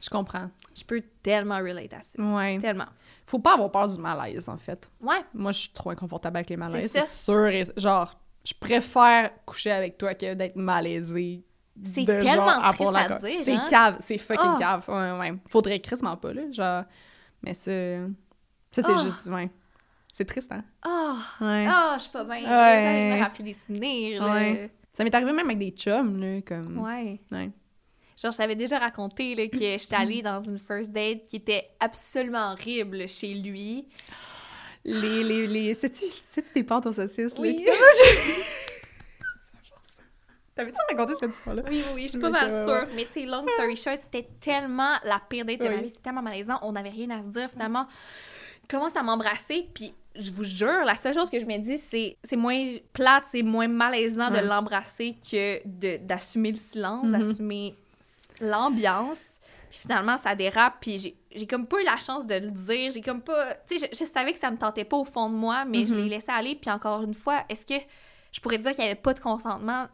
[0.00, 0.50] Je comprends.
[0.76, 2.22] Je peux tellement relate à ça.
[2.22, 2.58] Ouais.
[2.60, 2.86] Tellement.
[3.28, 4.90] Faut pas avoir peur du malaise, en fait.
[5.00, 5.20] Ouais.
[5.34, 6.90] Moi, je suis trop inconfortable avec les malaises.
[6.90, 7.00] C'est.
[7.00, 7.46] C'est sûr.
[7.46, 11.44] et- genre, je préfère coucher avec toi que d'être malaisée.
[11.84, 13.64] C'est tellement genre, triste à co- dire, C'est hein?
[13.68, 13.96] cave.
[14.00, 14.56] C'est fucking Ah.
[14.58, 14.84] cave.
[14.88, 15.34] Ouais, ouais.
[15.50, 16.50] Faudrait crissement pas, là.
[16.50, 16.84] Genre.
[17.42, 17.70] Mais ça.
[18.72, 19.02] Ça, c'est Ah.
[19.04, 19.28] juste.
[19.28, 19.50] Ouais.
[20.12, 20.64] C'est triste, hein?
[20.86, 21.66] Oh, Ouais.
[21.70, 22.34] oh je suis pas bien.
[22.36, 23.10] Ouais.
[23.10, 24.24] Ça me rappelle des souvenirs.
[24.24, 24.32] là.
[24.32, 24.70] Ouais.
[24.92, 26.40] Ça m'est arrivé même avec des chums, là.
[26.42, 26.78] Comme.
[26.78, 27.20] Ouais.
[27.30, 27.50] Ouais.
[28.20, 31.68] Genre, je t'avais déjà raconté là, que j'étais allée dans une first date qui était
[31.78, 33.86] absolument horrible chez lui.
[34.84, 35.22] Les.
[35.22, 35.74] les, les...
[35.74, 36.04] C'est-tu
[36.54, 37.40] des pâtes aux saucisses, là?
[37.40, 37.64] Oui.
[37.64, 38.44] t'avaient-
[40.54, 41.62] T'avais-tu raconté cette histoire-là?
[41.68, 42.88] Oui, oui, oui, je suis pas mal ouais, sûre.
[42.96, 45.88] Mais tu sais, long story short, c'était tellement la pire date de ma vie.
[45.88, 46.58] C'était tellement malaisant.
[46.62, 47.48] On n'avait rien à se dire.
[47.50, 47.86] Finalement,
[48.64, 49.68] il commence à m'embrasser.
[49.72, 53.24] Puis, je vous jure, la seule chose que je me dis, c'est c'est moins plate,
[53.30, 54.42] c'est moins malaisant Ouais.
[54.42, 55.60] de l'embrasser que
[55.98, 57.12] d'assumer le silence, Mhm.
[57.12, 57.74] d'assumer
[58.40, 59.40] l'ambiance.
[59.70, 60.76] Puis finalement, ça dérape.
[60.80, 62.90] Puis j'ai- j'ai comme pas eu la chance de le dire.
[62.90, 63.54] J'ai comme pas.
[63.68, 65.84] Tu sais, je, je savais que ça me tentait pas au fond de moi, mais
[65.84, 66.02] je Mhm.
[66.04, 66.54] l'ai laissé aller.
[66.54, 67.74] Puis encore une fois, est-ce que
[68.32, 69.86] je pourrais dire qu'il y avait pas de consentement?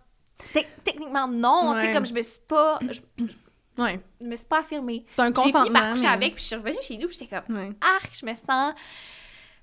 [0.52, 1.74] Tec- techniquement, non.
[1.74, 2.78] Tu sais, comme je me suis pas.
[2.82, 3.00] Je,
[3.78, 4.00] Ouais.
[4.20, 5.04] je me suis pas affirmée.
[5.08, 5.62] C'est un J'ai consentement.
[5.64, 7.70] fini par coucher mais- avec, puis je suis revenue chez nous, puis j'étais comme, Ouais.
[7.80, 8.74] arc, je me sens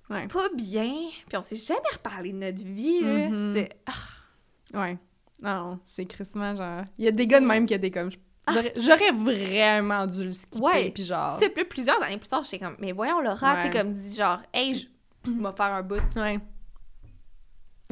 [0.10, 0.28] Ouais.
[0.28, 0.92] pas bien.
[1.30, 3.30] Puis on s'est jamais reparlé de notre vie, là.
[3.30, 3.54] Mhm.
[3.56, 4.98] C'est- ah, Ouais.
[5.42, 6.84] Non, c'est crissement genre.
[6.98, 8.10] Il y a des gars de même qui des comme.
[8.48, 10.60] J'aurais vraiment dû le skipper.
[10.66, 10.92] Ouais.
[10.92, 11.38] Puis genre.
[11.39, 13.74] C'est plus plusieurs années plus tard, j'étais comme, mais voyons, Laura, tu sais, Ouais.
[13.74, 14.88] comme dit genre, hey, je
[15.32, 16.02] vais faire un bout.
[16.16, 16.39] Ouais.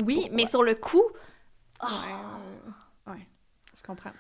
[0.04, 0.36] Oui, Pourquoi?
[0.36, 1.04] mais sur le coup,
[1.82, 1.88] Ouais,
[3.08, 3.28] ouais, ouais,
[3.78, 4.12] je comprends.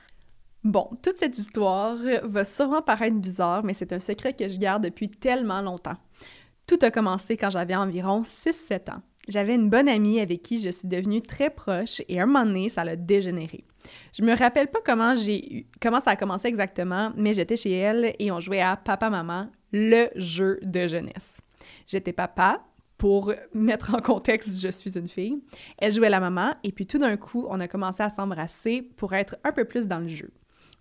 [0.64, 4.84] Bon, toute cette histoire va sûrement paraître bizarre, mais c'est un secret que je garde
[4.84, 5.98] depuis tellement longtemps.
[6.68, 9.02] Tout a commencé quand j'avais environ 6-7 ans.
[9.30, 12.68] J'avais une bonne amie avec qui je suis devenue très proche et un moment donné,
[12.68, 13.64] ça l'a dégénéré.
[14.12, 18.16] Je me rappelle pas comment j'ai comment ça a commencé exactement, mais j'étais chez elle
[18.18, 21.42] et on jouait à Papa Maman, le jeu de jeunesse.
[21.86, 22.64] J'étais papa,
[22.98, 25.38] pour mettre en contexte, je suis une fille.
[25.78, 29.14] Elle jouait la maman et puis tout d'un coup, on a commencé à s'embrasser pour
[29.14, 30.32] être un peu plus dans le jeu.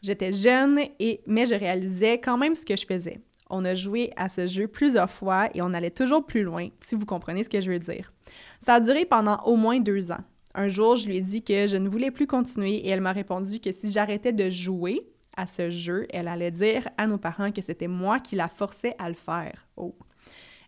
[0.03, 3.21] J'étais jeune et mais je réalisais quand même ce que je faisais.
[3.51, 6.95] On a joué à ce jeu plusieurs fois et on allait toujours plus loin, si
[6.95, 8.13] vous comprenez ce que je veux dire.
[8.61, 10.25] Ça a duré pendant au moins deux ans.
[10.55, 13.13] Un jour, je lui ai dit que je ne voulais plus continuer et elle m'a
[13.13, 17.53] répondu que si j'arrêtais de jouer à ce jeu, elle allait dire à nos parents
[17.53, 19.69] que c'était moi qui la forçais à le faire.
[19.77, 19.95] Oh.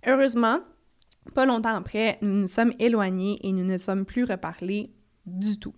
[0.06, 0.60] Heureusement,
[1.34, 4.90] pas longtemps après, nous nous sommes éloignés et nous ne sommes plus reparlés
[5.26, 5.74] du tout.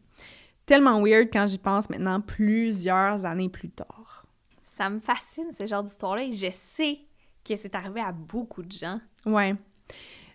[0.67, 4.27] Tellement weird quand j'y pense maintenant, plusieurs années plus tard.
[4.65, 7.01] ça me fascine ce genre d'histoire-là et je sais
[7.45, 9.01] que c'est arrivé à beaucoup de gens.
[9.27, 9.55] Ouais.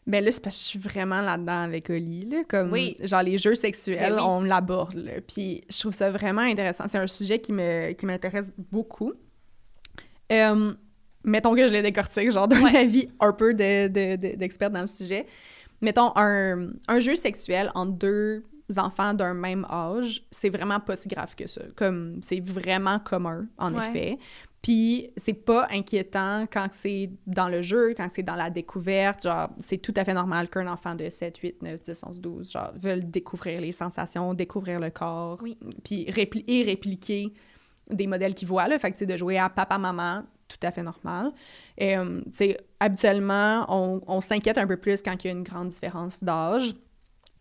[0.08, 2.96] Ben là, c'est parce que je suis vraiment là-dedans avec Oli, là, comme Oui.
[3.04, 4.26] genre les jeux sexuels, Ben oui.
[4.26, 5.04] on l'aborde.
[5.28, 6.86] Puis je trouve ça vraiment intéressant.
[6.88, 9.14] C'est un sujet qui me qui m'intéresse beaucoup.
[10.32, 10.74] Euh,
[11.24, 12.78] mettons que je l'ai décortique, genre d'un Ouais.
[12.78, 15.26] avis un peu de, de- de- d'expert dans le sujet.
[15.82, 18.44] Mettons, un, un jeu sexuel entre deux
[18.78, 21.62] enfants d'un même âge, c'est vraiment pas si grave que ça.
[21.76, 23.90] Comme, c'est vraiment commun, en Ouais.
[23.90, 24.18] effet.
[24.68, 29.24] Puis c'est pas inquiétant quand c'est dans le jeu, quand c'est dans la découverte.
[29.24, 32.52] Genre, c'est tout à fait normal qu'un enfant de 7, 8, 9, 10, 11, 12,
[32.52, 35.58] genre, veulent découvrir les sensations, découvrir le corps, Oui.
[35.86, 37.32] puis répli- et répliquer
[37.90, 38.78] des modèles qu'ils voient, là.
[38.78, 41.32] Fait que, tu sais, de jouer à papa-maman, tout à fait normal.
[41.78, 45.34] Et, euh, tu sais, habituellement, on, on s'inquiète un peu plus quand il y a
[45.34, 46.76] une grande différence d'âge.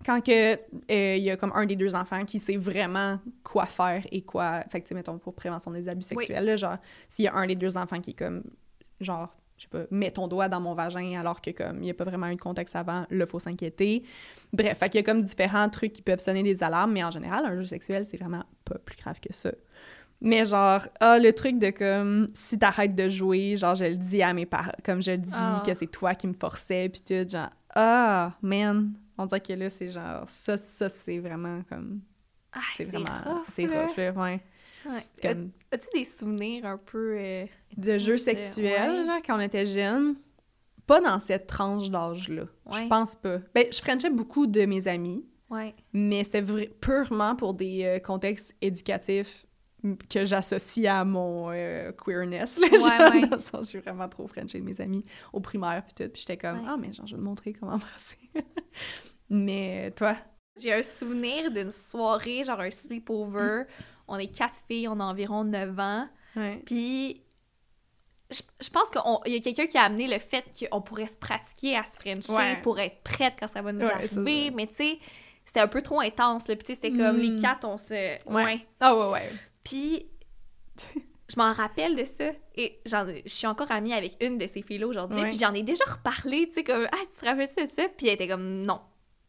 [0.04, 3.66] Quand que, euh, il y a comme un des deux enfants qui sait vraiment quoi
[3.66, 4.62] faire et quoi...
[4.70, 6.24] Fait que, mettons, pour prévention des abus Oui.
[6.26, 6.76] sexuels, là, genre,
[7.08, 8.44] s'il y a un des deux enfants qui est comme,
[9.00, 11.90] genre, je sais pas, mets ton doigt dans mon vagin alors que, comme, il n'y
[11.90, 14.02] a pas vraiment eu de contexte avant, là, faut s'inquiéter.
[14.52, 17.10] Bref, fait qu'il y a comme différents trucs qui peuvent sonner des alarmes, mais en
[17.10, 19.50] général, un jeu sexuel, c'est vraiment pas plus grave que ça.
[20.20, 24.22] Mais genre, ah, le truc de comme, si t'arrêtes de jouer, genre, je le dis
[24.22, 25.62] à mes parents, comme je le dis Ah.
[25.66, 28.92] que c'est toi qui me forçais, puis tout, genre, ah, man.
[29.18, 32.00] On dirait que là, c'est genre, ça, ça, c'est vraiment comme,
[32.52, 34.40] Ah, c'est vraiment, c'est rough, là, ouais.
[34.86, 35.04] Ouais.
[35.20, 37.16] Comme, As-tu des souvenirs un peu...
[37.18, 37.46] euh,
[37.76, 39.06] de jeux sexuels, ouais.
[39.06, 40.14] genre, quand on était jeune,
[40.86, 42.44] pas dans cette tranche d'âge-là.
[42.72, 43.38] Je pense pas.
[43.54, 45.74] Ben, je frenchais beaucoup de mes amis, Ouais.
[45.92, 46.42] mais c'était
[46.80, 49.46] purement pour des euh, contextes éducatifs
[50.08, 52.58] que j'associe à mon euh, queerness.
[52.60, 53.26] Là, Ouais, genre, ouais.
[53.26, 56.10] Dans le sens, j'ai vraiment trop frenché de mes amis au primaire puis tout.
[56.12, 58.16] Puis j'étais comme, ah, mais genre, je vais te montrer comment embrasser.
[59.30, 60.16] Mais toi?
[60.56, 63.64] J'ai un souvenir d'une soirée, genre un sleepover.
[64.08, 66.08] On est quatre filles, on a environ 9 ans.
[66.36, 66.62] Ouais.
[66.64, 67.22] Puis,
[68.30, 71.18] je, je pense qu'il y a quelqu'un qui a amené le fait qu'on pourrait se
[71.18, 72.60] pratiquer à se frencher Ouais.
[72.62, 74.50] pour être prête quand ça va nous Ouais, arriver.
[74.50, 74.98] Mais tu sais,
[75.44, 76.48] c'était un peu trop intense.
[76.48, 76.56] Là.
[76.56, 77.20] Puis c'était comme Mm.
[77.20, 77.92] les quatre, on se...
[78.30, 78.44] Ouais.
[78.44, 78.66] Ouais.
[78.80, 79.30] Ah, ouais, ouais.
[79.64, 80.06] Puis,
[81.28, 82.24] je m'en rappelle de ça.
[82.56, 85.22] Et j'en- je suis encore amie avec une de ces filles-là aujourd'hui.
[85.22, 87.82] Puis j'en ai déjà reparlé, tu sais, comme, ah, tu te rappelles ça, ça?
[87.96, 88.80] Puis elle était comme, non.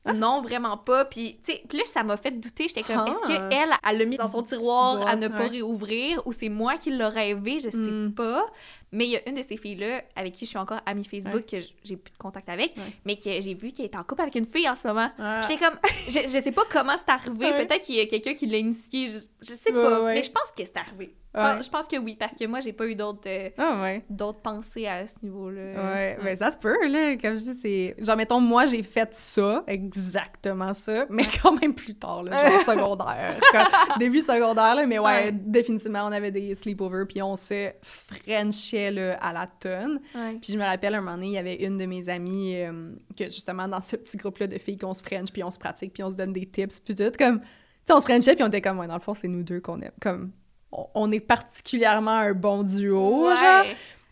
[0.09, 0.13] Ah.
[0.13, 1.03] Non, vraiment pas.
[1.03, 2.67] Puis, tu sais, là, ça m'a fait douter.
[2.69, 3.09] J'étais comme, Ah.
[3.09, 5.47] est-ce qu'elle, elle l'a mis dans son tiroir à ne pas Ouais.
[5.47, 7.59] réouvrir ou c'est moi qui l'ai rêvé?
[7.59, 8.13] Je sais Mm.
[8.15, 8.45] pas.
[8.93, 11.45] Mais il y a une de ces filles-là avec qui je suis encore amie Facebook
[11.45, 12.83] que j'ai plus de contact avec, Ouais.
[13.05, 15.09] mais que j'ai vu qu'elle est en couple avec une fille en ce moment.
[15.19, 15.41] Ah.
[15.41, 15.77] J'étais comme,
[16.07, 17.51] je, je sais pas comment c'est arrivé.
[17.51, 17.65] Ouais.
[17.65, 19.07] Peut-être qu'il y a quelqu'un qui l'a initié.
[19.07, 20.03] Je, je sais pas.
[20.05, 21.13] Mais je pense que c'est arrivé.
[21.35, 21.61] Ouais.
[21.61, 24.87] Je pense que oui, parce que moi, j'ai pas eu d'autres euh, Ah, d'autres pensées
[24.87, 25.61] à ce niveau-là.
[25.93, 27.15] Ouais, ben ça se peut, là.
[27.17, 27.95] Comme je dis, c'est.
[28.03, 32.61] Genre, mettons, moi, j'ai fait ça, exactement ça, mais quand même plus tard, là, genre
[32.61, 33.35] secondaire.
[33.99, 35.31] Début secondaire, là, mais ouais, Ouais.
[35.31, 39.99] définitivement, on avait des sleepovers, puis on se frenchait, là, à la tonne.
[40.15, 40.37] Ouais.
[40.41, 42.91] Puis je me rappelle, un moment donné, il y avait une de mes amies, euh,
[43.17, 45.93] que justement, dans ce petit groupe-là de filles qu'on se french, puis on se pratique,
[45.93, 47.39] puis on se donne des tips, puis tout, comme.
[47.41, 47.45] Tu
[47.85, 49.59] sais, on se frenchait, puis on était comme, ouais, dans le fond, c'est nous deux
[49.61, 49.91] qu'on aime.
[50.01, 50.31] Comme,
[50.71, 53.35] on, on est particulièrement un bon duo, Ouais.
[53.35, 53.65] genre.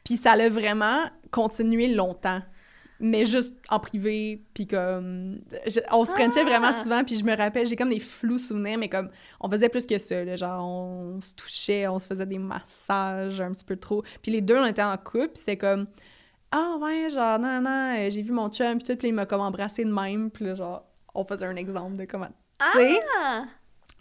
[0.04, 2.42] Puis ça l'a vraiment continué longtemps.
[3.00, 5.40] Mais juste en privé, puis comme...
[5.68, 8.78] je- on se frenchait vraiment souvent, puis je me rappelle, j'ai comme des flous souvenirs,
[8.78, 9.10] mais comme,
[9.42, 13.42] on faisait plus que ça, là, genre, on se touchait, on se faisait des massages
[13.42, 14.04] un petit peu trop.
[14.22, 15.88] Puis les deux, on était en couple, puis c'était comme...
[16.52, 19.42] Ah ouais, genre, non, non, j'ai vu mon chum, puis tout, puis il m'a comme
[19.42, 22.30] embrassé de même, puis là, genre, on faisait un exemple de comment...
[22.60, 22.72] Ah!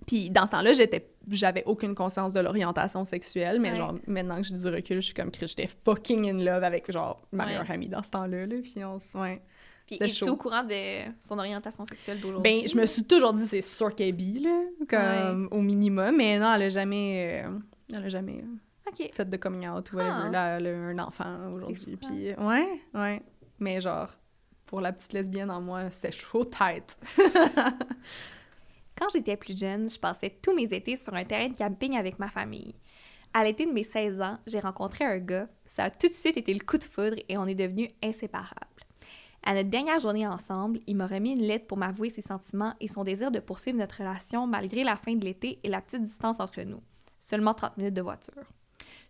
[0.07, 3.77] Puis dans ce temps-là, j'étais j'avais aucune conscience de l'orientation sexuelle, mais Ouais.
[3.77, 6.91] genre maintenant que j'ai du recul, je suis comme Chris, j'étais fucking in love avec
[6.93, 7.51] genre ma Ouais.
[7.51, 9.41] meilleure amie dans ce temps-là là, puis on ouais.
[9.87, 12.61] Puis es-tu au courant de son orientation sexuelle d'aujourd'hui?
[12.63, 16.17] Ben je me suis toujours dit c'est sûr qu'elle est bi là, comme au minimum,
[16.17, 17.59] mais non, elle a jamais euh,
[17.93, 20.25] elle a jamais euh, fait de coming out ou whatever.
[20.27, 20.29] Ah.
[20.31, 23.23] Là, elle a un enfant aujourd'hui, puis ouais, ouais,
[23.59, 24.09] mais genre
[24.67, 26.99] pour la petite lesbienne en moi, c'était chaud tête.
[28.99, 32.19] Quand j'étais plus jeune, je passais tous mes étés sur un terrain de camping avec
[32.19, 32.75] ma famille.
[33.33, 35.49] À l'été de mes 16 ans, j'ai rencontré un gars.
[35.67, 38.69] Ça a tout de suite été le coup de foudre et on est devenus inséparables.
[39.43, 42.89] À notre dernière journée ensemble, il m'a remis une lettre pour m'avouer ses sentiments et
[42.89, 46.39] son désir de poursuivre notre relation malgré la fin de l'été et la petite distance
[46.41, 46.81] entre nous.
[47.19, 48.45] Seulement 30 minutes de voiture.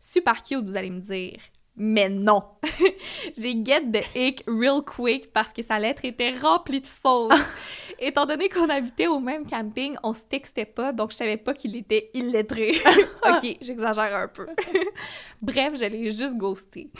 [0.00, 1.38] Super cute, vous allez me dire.
[1.76, 2.42] Mais non!
[3.36, 7.32] J'ai get the ick real quick parce que sa lettre était remplie de fautes.
[7.98, 11.54] Étant donné qu'on habitait au même camping, on se textait pas, donc je savais pas
[11.54, 12.72] qu'il était illettré.
[13.28, 14.46] ok, j'exagère un peu.
[15.42, 16.90] Bref, je l'ai juste ghosté.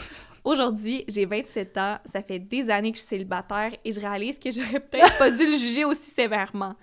[0.45, 4.39] Aujourd'hui, j'ai 27 ans, ça fait des années que je suis célibataire et je réalise
[4.39, 6.75] que j'aurais peut-être pas dû le juger aussi sévèrement.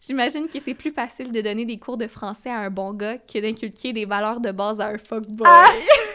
[0.00, 3.18] J'imagine que c'est plus facile de donner des cours de français à un bon gars
[3.18, 5.46] que d'inculquer des valeurs de base à un fuckboy.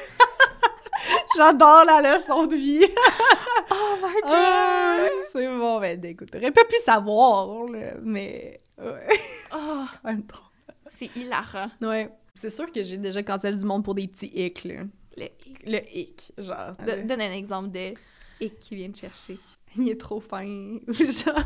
[1.37, 2.85] J'adore la leçon de vie.
[3.71, 4.23] oh my god!
[4.25, 8.59] Ah, c'est bon, ben écoute, t'aurais pas pu savoir, là, mais...
[8.77, 9.07] Ouais.
[9.53, 10.43] Oh, quand même trop.
[10.97, 11.69] c'est hilarant.
[11.81, 12.09] Ouais.
[12.33, 14.81] C'est sûr que j'ai déjà cancellé du monde pour des petits hicks, là.
[15.17, 15.27] Le
[15.65, 16.73] Le hic, genre.
[16.85, 17.93] Do- Donne un exemple de
[18.41, 19.37] ick qui vient de chercher.
[19.77, 20.45] Il est trop fin.
[20.45, 21.39] ou genre...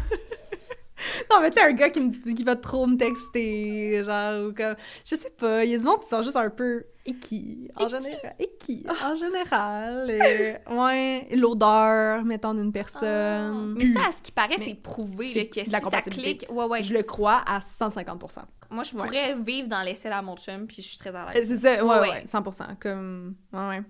[1.31, 4.53] non, mais tu sais, un gars qui, me- qui va trop me texter, genre, ou
[4.53, 4.75] comme...
[5.05, 7.87] Je sais pas, il y a du monde qui sont juste un peu icky, en
[7.87, 8.35] général.
[8.39, 10.07] Icky, en général.
[10.09, 13.75] euh, ouais, l'odeur, mettons, d'une personne.
[13.77, 16.45] Mais ça, à ce qui paraît, c'est prouvé là, que si la ça clique.
[16.49, 16.83] Ouais, ouais.
[16.83, 18.39] Je le crois à 150%
[18.69, 19.05] Moi, je Ouais.
[19.05, 21.47] pourrais vivre dans l'essai à mon chum, puis je suis très à Euh, l'aise.
[21.47, 22.23] C'est ça, ouais, Ouais, ouais, ouais.
[22.25, 22.75] 100%.
[22.79, 23.81] Comme, ouais, ouais.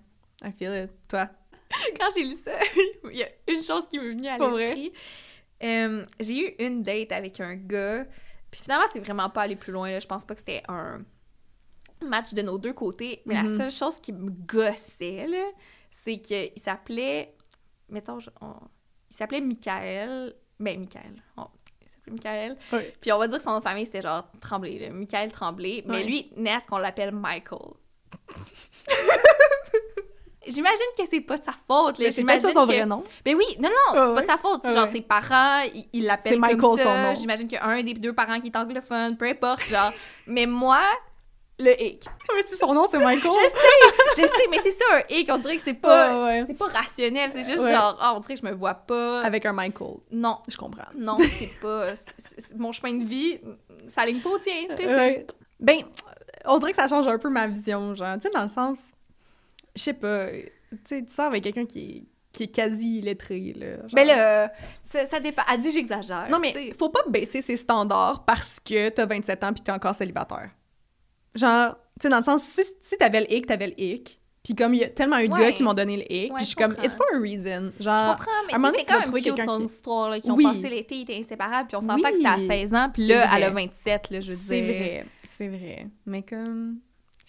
[0.45, 0.91] I feel it.
[1.10, 1.28] Toi?
[1.99, 2.51] Quand j'ai lu ça,
[3.12, 4.91] il y a une chose qui m'est venue à l'esprit.
[5.64, 8.05] Euh, j'ai eu une date avec un gars,
[8.51, 9.89] puis finalement, c'est vraiment pas allé plus loin.
[9.91, 9.99] Là.
[9.99, 11.01] Je pense pas que c'était un
[12.05, 13.51] match de nos deux côtés, mais Mhm.
[13.51, 15.45] la seule chose qui me gossait, là,
[15.91, 17.36] c'est qu'il s'appelait.
[17.89, 18.55] Mettons, je- on-
[19.10, 20.34] il s'appelait Michael.
[20.60, 21.16] Ben, Michael.
[21.38, 21.47] On-
[21.82, 22.57] il s'appelait Michael.
[23.01, 25.84] Puis on va dire que son nom de famille, c'était genre Tremblay, là, Michael Tremblay.
[25.88, 27.74] Mais lui, naît à ce qu'on l'appelle Michael.
[30.50, 31.97] J'imagine que c'est pas de sa faute.
[32.00, 32.12] là.
[32.12, 32.74] C'est peut-être son que...
[32.74, 33.04] vrai nom.
[33.24, 34.16] Ben oui, non, non, Ah c'est ouais.
[34.16, 34.62] pas de sa faute.
[34.64, 35.62] Ah genre, ses parents,
[35.93, 37.10] ils l'appellent Michael, comme son ça.
[37.10, 37.16] nom.
[37.16, 39.91] J'imagine qu'il y a un des deux parents qui est anglophone, peu importe, genre.
[40.28, 40.82] mais moi,
[41.60, 42.06] le hic.
[42.36, 43.32] Mais si son nom, c'est Michael.
[44.18, 45.30] Je sais, mais c'est ça, un hic.
[45.32, 46.14] On dirait que c'est pas...
[46.14, 46.43] Ouais, ouais.
[46.47, 47.74] C'est pas rationnel, c'est juste Ouais.
[47.74, 49.22] genre, ah, on dirait que je me vois pas.
[49.22, 49.97] Avec un Michael.
[50.12, 50.84] Non, Je comprends.
[50.95, 51.93] non, c'est pas...
[52.58, 53.39] mon chemin de vie,
[53.88, 55.28] ça ligne pas au tien, tu sais.
[55.60, 55.80] Ben,
[56.45, 58.16] on dirait que ça change un peu ma vision, genre.
[58.16, 58.91] Tu sais, dans le sens,
[59.76, 60.47] je sais pas, tu
[60.86, 63.78] sais, tu sors avec quelqu'un qui est, qui est quasi illettré, là.
[63.78, 63.89] genre.
[63.93, 64.51] Mais là,
[64.89, 65.41] ça, ça dépend.
[65.51, 66.28] Elle dit j'exagère.
[66.30, 66.74] Non, mais tu sais.
[66.78, 70.51] faut pas baisser ses standards parce que t'as 27 ans pis t'es encore célibataire.
[71.36, 74.20] Genre, tu sais, dans le sens, si, si t'avais le hic, t'avais le hic.
[74.43, 75.39] Puis comme il y a tellement eu de Ouais.
[75.41, 77.20] gars qui m'ont donné le hic, Ouais, puis je suis je comme, it's for a
[77.20, 77.72] reason.
[77.78, 80.43] Je Genre, comprends, mais c'est quand même cute son qui- histoire, là, qui ont Oui.
[80.45, 82.01] passé l'été, ils étaient inséparables, puis on s'entend Oui.
[82.03, 84.61] que c'était à 16 ans, puis C'est là, elle a 27, là, je veux c'est
[84.61, 84.74] dire.
[84.74, 85.05] vrai,
[85.38, 85.88] c'est vrai.
[86.05, 86.78] Mais comme,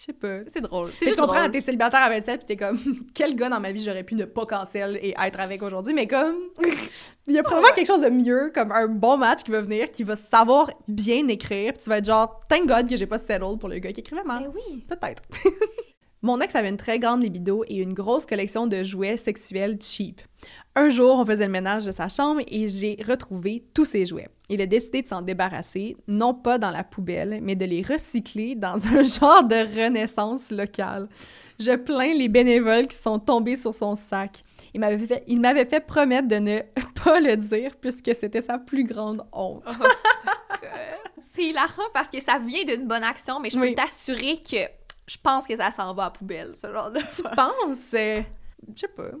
[0.01, 0.39] je sais pas.
[0.47, 0.89] C'est drôle.
[0.93, 2.79] C'est je comprends, t'es célibataire à 27 pis t'es comme,
[3.13, 6.07] quel gars dans ma vie j'aurais pu ne pas cancel et être avec aujourd'hui, mais
[6.07, 6.35] comme,
[7.27, 7.75] il y a probablement ouais.
[7.75, 11.27] quelque chose de mieux, comme un bon match qui va venir, qui va savoir bien
[11.27, 13.91] écrire, pis tu vas être genre, thank God que j'ai pas settled pour le gars
[13.91, 14.45] qui écrivait mal.
[14.45, 14.83] Ben oui.
[14.87, 15.21] Peut-être.
[16.23, 20.21] Mon ex avait une très grande libido et une grosse collection de jouets sexuels cheap.
[20.75, 24.29] Un jour, on faisait le ménage de sa chambre et j'ai retrouvé tous ses jouets.
[24.47, 28.53] Il a décidé de s'en débarrasser, non pas dans la poubelle, mais de les recycler
[28.55, 31.09] dans un genre de renaissance locale.
[31.59, 34.43] Je plains les bénévoles qui sont tombés sur son sac.
[34.73, 36.59] Il m'avait fait, il m'avait fait promettre de ne
[37.03, 39.63] pas le dire puisque c'était sa plus grande honte.
[41.33, 43.75] C'est hilarant parce que ça vient d'une bonne action, mais je peux Oui.
[43.75, 44.57] t'assurer que
[45.13, 47.93] je pense que ça s'en va à la poubelle, ce genre de Tu penses?
[47.93, 48.21] euh,
[48.73, 49.11] Je sais pas.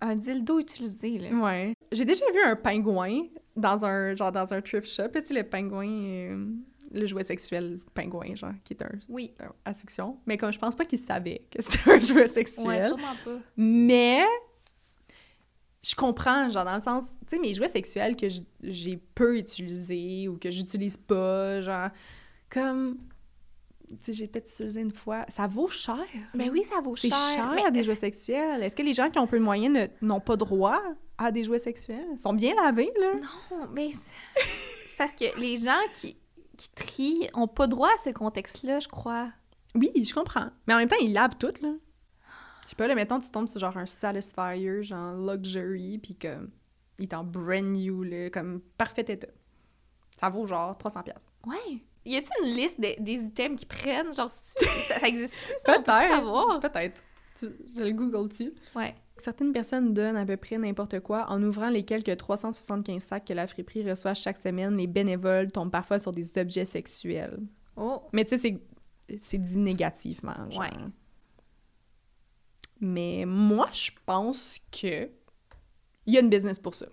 [0.00, 1.30] Un dildo utilisé, là.
[1.36, 1.74] Ouais.
[1.92, 3.24] J'ai déjà vu un pingouin
[3.56, 6.46] dans un genre dans un thrift shop, là, tu sais le pingouin euh,
[6.92, 9.34] le jouet sexuel pingouin, genre, qui est un, Oui.
[9.40, 10.18] un- à section.
[10.26, 12.66] Mais comme je pense pas qu'il savait que c'était un jouet sexuel.
[12.66, 13.38] Ouais, sûrement pas.
[13.56, 14.22] Mais
[15.82, 18.26] je comprends, genre, dans le sens, tu sais, mes jouets sexuels que
[18.62, 21.88] j'ai peu utilisés ou que j'utilise pas, genre,
[22.48, 22.96] comme,
[24.08, 25.24] j'ai peut-être utilisé une fois.
[25.28, 25.96] Ça vaut cher.
[26.34, 27.18] Ben oui, ça vaut C'est cher.
[27.34, 28.62] cher, mais- des jouets sexuels.
[28.62, 30.80] Est-ce que les gens qui ont peu de moyens n'ont pas droit
[31.18, 32.06] à des jouets sexuels?
[32.12, 33.14] Ils sont bien lavés, là.
[33.14, 33.90] Non, mais
[34.36, 36.16] c'est parce que les gens qui,
[36.56, 39.28] qui trient ont pas droit à ce contexte-là, je crois.
[39.74, 40.50] Oui, je comprends.
[40.66, 41.70] Mais en même temps, ils lavent tout, là.
[42.64, 46.48] Je sais pas, là, mettons, tu tombes sur genre un Satisfyer, genre luxury, puis que
[46.98, 49.26] il est en brand new, là, comme parfait état.
[50.18, 51.02] Ça vaut genre 300$.
[51.02, 51.32] piastres.
[51.44, 51.82] Ouais.
[52.06, 54.12] Y a-tu une liste de- des items qu'ils prennent?
[54.12, 54.66] Genre, ça,
[55.00, 55.72] ça existe-tu, ça?
[55.72, 56.10] On peut Peut-être.
[56.10, 56.60] savoir?
[56.60, 57.02] Peut-être.
[57.40, 58.52] Je le google dessus.
[58.76, 58.94] Ouais.
[59.16, 63.32] Certaines personnes donnent à peu près n'importe quoi en ouvrant les quelques 375 sacs que
[63.32, 64.76] la friperie reçoit chaque semaine.
[64.76, 67.40] Les bénévoles tombent parfois sur des objets sexuels.
[67.76, 68.02] Oh.
[68.12, 68.60] Mais tu sais,
[69.08, 70.34] c'est- c'est dit négativement.
[70.50, 70.60] genre.
[70.60, 70.70] Ouais.
[72.80, 75.08] Mais moi, je pense que
[76.06, 76.86] il y a une business pour ça.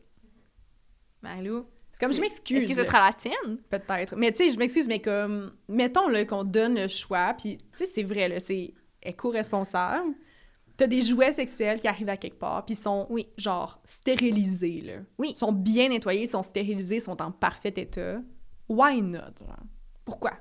[1.21, 1.65] Malou?
[2.01, 2.57] Comme, je m'excuse.
[2.63, 3.57] Est-ce que ce sera la tienne?
[3.69, 4.15] Peut-être.
[4.17, 7.63] Mais tu sais, je m'excuse, mais comme, mettons là, qu'on donne le choix, puis tu
[7.73, 8.73] sais, c'est vrai, là, c'est
[9.03, 10.13] éco-responsable.
[10.77, 13.27] T'as des jouets sexuels qui arrivent à quelque part, puis ils sont, Oui.
[13.37, 14.93] genre, stérilisés, là.
[15.19, 15.31] Oui.
[15.35, 18.19] Ils sont bien nettoyés, ils sont stérilisés, ils sont en parfait état.
[18.67, 19.57] Why not, genre?
[20.03, 20.31] Pourquoi?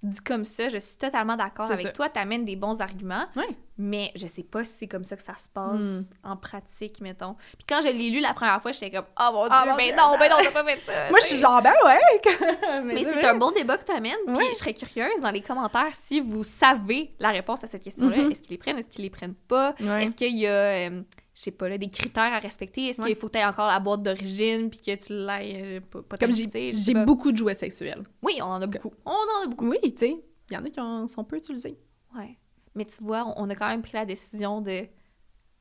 [0.00, 1.90] Dit comme ça, je suis totalement d'accord avec ça.
[1.92, 2.08] toi.
[2.08, 3.48] T'amènes des bons arguments, Ouais.
[3.78, 6.02] mais je sais pas si c'est comme ça que ça se passe Hmm.
[6.22, 7.34] en pratique, mettons.
[7.56, 9.74] Puis quand je l'ai lu la première fois, j'étais comme «Oh mon Dieu, Ah, mon
[9.76, 9.96] ben Dieu.
[9.96, 12.82] non, ben non, t'as pas fait ça!» Moi, je suis genre, ben ouais!
[12.84, 15.90] Mais c'est un bon débat que tu amènes, puis je serais curieuse dans les commentaires
[15.92, 18.18] si vous savez la réponse à cette question-là.
[18.18, 18.30] Mhm.
[18.30, 19.74] Est-ce qu'ils les prennent, est-ce qu'ils les prennent pas?
[19.80, 20.50] Est-ce qu'il y a,
[20.90, 21.02] euh,
[21.38, 22.88] je sais pas, là, des critères à respecter?
[22.88, 23.08] Est-ce Ouais.
[23.08, 26.32] qu'il faut que tu encore la boîte d'origine, puis que tu l'ailles euh, pas, Comme
[26.32, 28.02] j'ai beaucoup de jouets sexuels.
[28.22, 28.92] Oui, on en a beaucoup.
[29.06, 29.68] On en a beaucoup.
[29.68, 30.16] Oui, tu sais,
[30.50, 31.78] il y en a qui en sont peu utilisés.
[32.16, 32.36] Ouais.
[32.74, 34.86] Mais tu vois, on, a quand même pris la décision de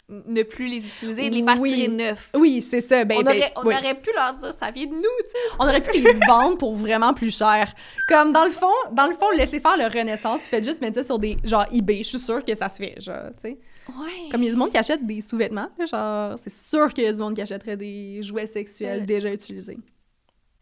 [0.10, 1.74] ne plus les utiliser et de les faire Oui.
[1.74, 2.32] tirer neufs.
[2.36, 3.06] Oui, c'est ça.
[3.06, 3.76] Ben, on ben, aurait, on oui.
[3.76, 5.56] aurait pu leur dire, ça vient de nous, tu sais.
[5.60, 7.72] On aurait pu les vendre pour vraiment plus cher.
[8.08, 10.96] Comme dans le fond, dans le fond, laissez faire le Renaissance, puis faites juste mettre
[10.96, 11.98] ça sur des genre eBay.
[11.98, 13.60] Je suis sûre que ça se fait, genre, tu sais.
[13.90, 14.30] Ouais.
[14.32, 17.08] Comme il y a du monde qui achète des sous-vêtements, genre, c'est sûr qu'il y
[17.08, 19.78] a du monde qui achèterait des jouets sexuels Euh, déjà utilisés.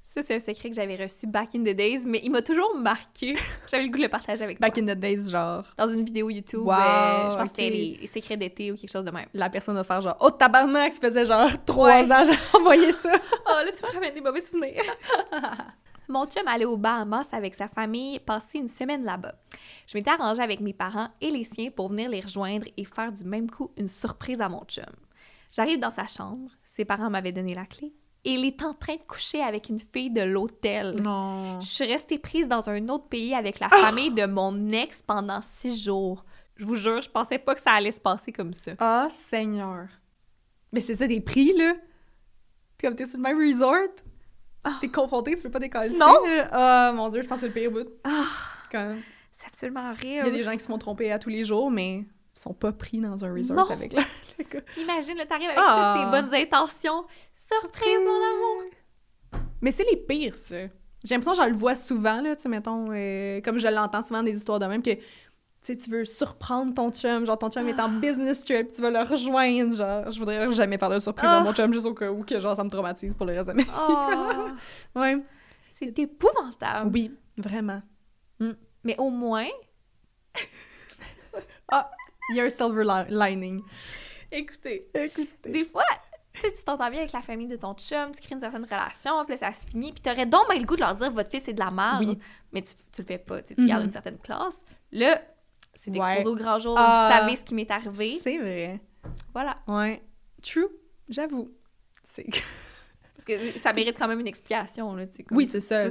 [0.07, 2.75] Ça, c'est un secret que j'avais reçu back in the days, mais il m'a toujours
[2.77, 3.35] marqué.
[3.71, 4.83] J'avais le goût de le partager avec Back toi.
[4.83, 7.97] in the days, genre, Dans une vidéo YouTube, Wow, euh, je pense que c'était les,
[8.01, 9.25] les secrets d'été ou quelque chose de même.
[9.33, 13.13] la personne va faire genre, oh tabarnak, ça faisait genre trois ans, j'ai envoyé ça.
[13.47, 14.83] Oh, là, tu me ramènes des mauvais souvenirs.
[16.07, 19.35] Mon chum allait au Bahamas avec sa famille passer une semaine là-bas.
[19.87, 23.11] Je m'étais arrangée avec mes parents et les siens pour venir les rejoindre et faire
[23.11, 24.85] du même coup une surprise à mon chum.
[25.51, 27.93] J'arrive dans sa chambre, ses parents m'avaient donné la clé,
[28.25, 31.01] et il est en train de coucher avec une fille de l'hôtel.
[31.01, 31.61] Non.
[31.61, 35.41] Je suis restée prise dans un autre pays avec la famille de mon ex pendant
[35.41, 36.25] six jours.
[36.55, 38.71] Je vous jure, je pensais pas que ça allait se passer comme ça.
[38.79, 39.87] Ah, Seigneur.
[40.71, 41.73] Mais c'est ça, des prix, là.
[42.81, 43.95] Comme t'es sur le même resort?
[44.81, 45.89] T'es confronté, tu peux pas décoller.
[45.97, 46.15] Non.
[46.51, 47.89] Ah, mon Dieu, je pense que c'est le pire bout.
[48.03, 48.23] Ah,
[48.71, 48.95] Quand
[49.31, 50.37] c'est absolument Il y a horrible.
[50.37, 52.99] des gens qui se font tromper à tous les jours, mais ils sont pas pris
[52.99, 53.69] dans un resort Non.
[53.69, 54.03] avec la-
[54.39, 54.61] le gars.
[54.77, 55.93] Imagine, t'arrives avec Ah.
[55.97, 57.05] toutes tes bonnes intentions.
[57.33, 58.63] Surprise, mon amour!
[59.61, 60.55] Mais c'est les pires, ça.
[61.03, 64.01] J'ai l'impression que je le vois souvent, là, tu sais, mettons, euh, comme je l'entends
[64.01, 64.91] souvent des histoires de même, que,
[65.67, 68.89] sais, tu veux surprendre ton chum, genre, ton chum est en business trip, tu vas
[68.91, 71.43] le rejoindre, genre, je voudrais jamais faire de surprise à Ah.
[71.43, 73.53] mon chum, juste au cas où, que, genre, ça me traumatise pour le reste de
[73.55, 73.69] ma vie.
[73.89, 74.47] Oh,
[74.99, 75.17] Ouais.
[75.69, 76.91] c'est épouvantable.
[76.93, 77.81] Oui, vraiment.
[78.83, 79.47] Mais au moins,
[82.31, 83.61] Il y a un silver li- lining.
[84.31, 85.49] écoutez, Écoutez.
[85.51, 85.83] des fois,
[86.33, 88.63] tu sais, tu t'entends bien avec la famille de ton chum, tu crées une certaine
[88.63, 91.11] relation, puis là, ça se finit, puis t'aurais donc bien le goût de leur dire
[91.11, 92.17] votre fils est de la merde, Oui.
[92.51, 94.63] mais tu, tu le fais pas, tu tu gardes une certaine classe.
[94.91, 95.21] Là,
[95.93, 96.15] c'est Ouais.
[96.17, 97.09] exposé au grand jour, Ah.
[97.09, 98.19] vous savez ce qui m'est arrivé.
[98.21, 98.79] C'est vrai.
[99.33, 99.57] Voilà.
[99.67, 100.01] Ouais.
[100.41, 100.67] True.
[101.09, 101.51] J'avoue.
[102.03, 102.25] C'est...
[103.15, 105.23] Parce que ça mérite quand même une explication, là, tu sais.
[105.23, 105.81] comme Oui, c'est ça.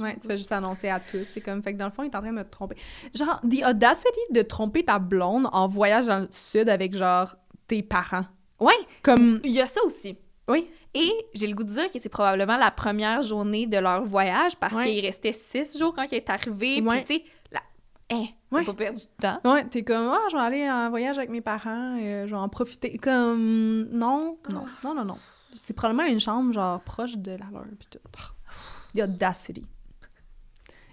[0.00, 1.32] Ouais, tu fais juste annoncer à tous.
[1.32, 2.76] T'es comme, fait que dans le fond, il est en train de me tromper.
[3.14, 7.34] Genre, the audacity de tromper ta blonde en voyage dans le sud avec, genre,
[7.66, 8.24] tes parents.
[8.60, 8.72] Ouais,
[9.02, 10.16] Comme, il y a ça aussi.
[10.48, 10.68] oui.
[10.94, 14.56] Et j'ai le goût de dire que c'est probablement la première journée de leur voyage
[14.56, 14.84] parce Ouais.
[14.86, 16.80] qu'il restait six jours quand il est arrivé.
[16.80, 17.02] Ouais.
[17.04, 17.30] Puis, tu sais,
[18.10, 18.16] la...
[18.16, 18.64] hein, Ouais.
[18.64, 19.40] pas perdu de temps.
[19.44, 22.40] Ouais, t'es comme, ah, je vais aller en voyage avec mes parents, euh, je vais
[22.40, 22.96] en profiter.
[22.98, 25.18] Comme, non, non, non, non, non.
[25.54, 27.98] C'est probablement une chambre, genre, proche de la leur, pis tout.
[28.94, 29.64] The audacity.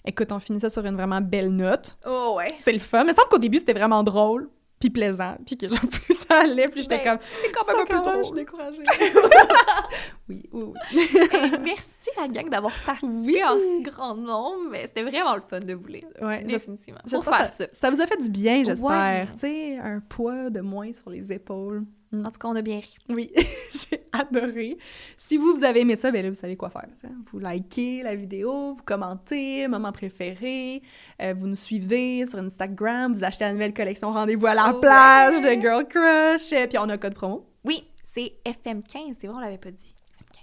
[0.08, 1.98] Écoute, on finit ça sur une vraiment belle note.
[2.06, 2.48] Oh, ouais.
[2.64, 3.00] C'est le fun.
[3.00, 4.50] Mais il me semble qu'au début, c'était vraiment drôle,
[4.80, 7.82] puis plaisant, puis que genre, plus ça allait, plus j'étais Ben, comme, C'est quand même
[7.82, 8.26] un peu Je drôle.
[8.26, 8.84] suis découragée.
[10.28, 10.64] Oui, oui,
[10.96, 11.52] oui.
[11.64, 13.44] Merci la gang d'avoir participé Oui.
[13.44, 14.70] en si grand nombre.
[14.72, 16.08] mais C'était vraiment le fun de vous lire.
[16.22, 17.00] Ouais, Définitivement.
[17.10, 17.66] Pour faire ça.
[17.66, 18.90] ça, ça vous a fait du bien, j'espère.
[18.90, 19.28] Ouais.
[19.34, 21.84] Tu sais, un poids de moins sur les épaules.
[22.24, 22.96] En tout cas, on a bien ri.
[23.10, 23.32] Oui,
[23.72, 24.78] j'ai adoré.
[25.18, 26.86] Si vous, vous avez aimé ça, ben là, vous savez quoi faire.
[27.04, 27.10] hein.
[27.32, 30.82] Vous likez la vidéo, vous commentez, moment préféré,
[31.22, 34.80] euh, vous nous suivez sur Instagram, vous achetez la nouvelle collection Rendez-vous à la Ouais.
[34.82, 37.48] plage de Girl Crush, euh, puis on a un code promo.
[37.64, 39.94] Oui, c'est FM15, c'est vrai, on l'avait pas dit.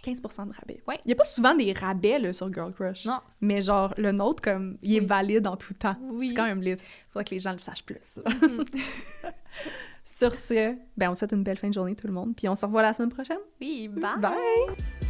[0.04, 0.82] 15% de rabais.
[0.88, 0.98] Ouais.
[1.04, 3.04] Il n'y a pas souvent des rabais là, sur Girl Crush.
[3.04, 3.20] Non.
[3.40, 5.06] Mais genre, le nôtre, comme, il est Oui.
[5.06, 5.94] valide en tout temps.
[6.10, 6.30] Oui.
[6.30, 6.74] C'est quand même lit.
[7.10, 8.18] Faudrait que les gens le sachent plus.
[8.42, 8.64] Mhm.
[10.04, 12.34] Sur ce, ben, on souhaite une belle fin de journée, tout le monde.
[12.36, 13.38] Puis on se revoit la semaine prochaine.
[13.60, 14.18] Oui, bye.
[14.20, 15.01] Bye!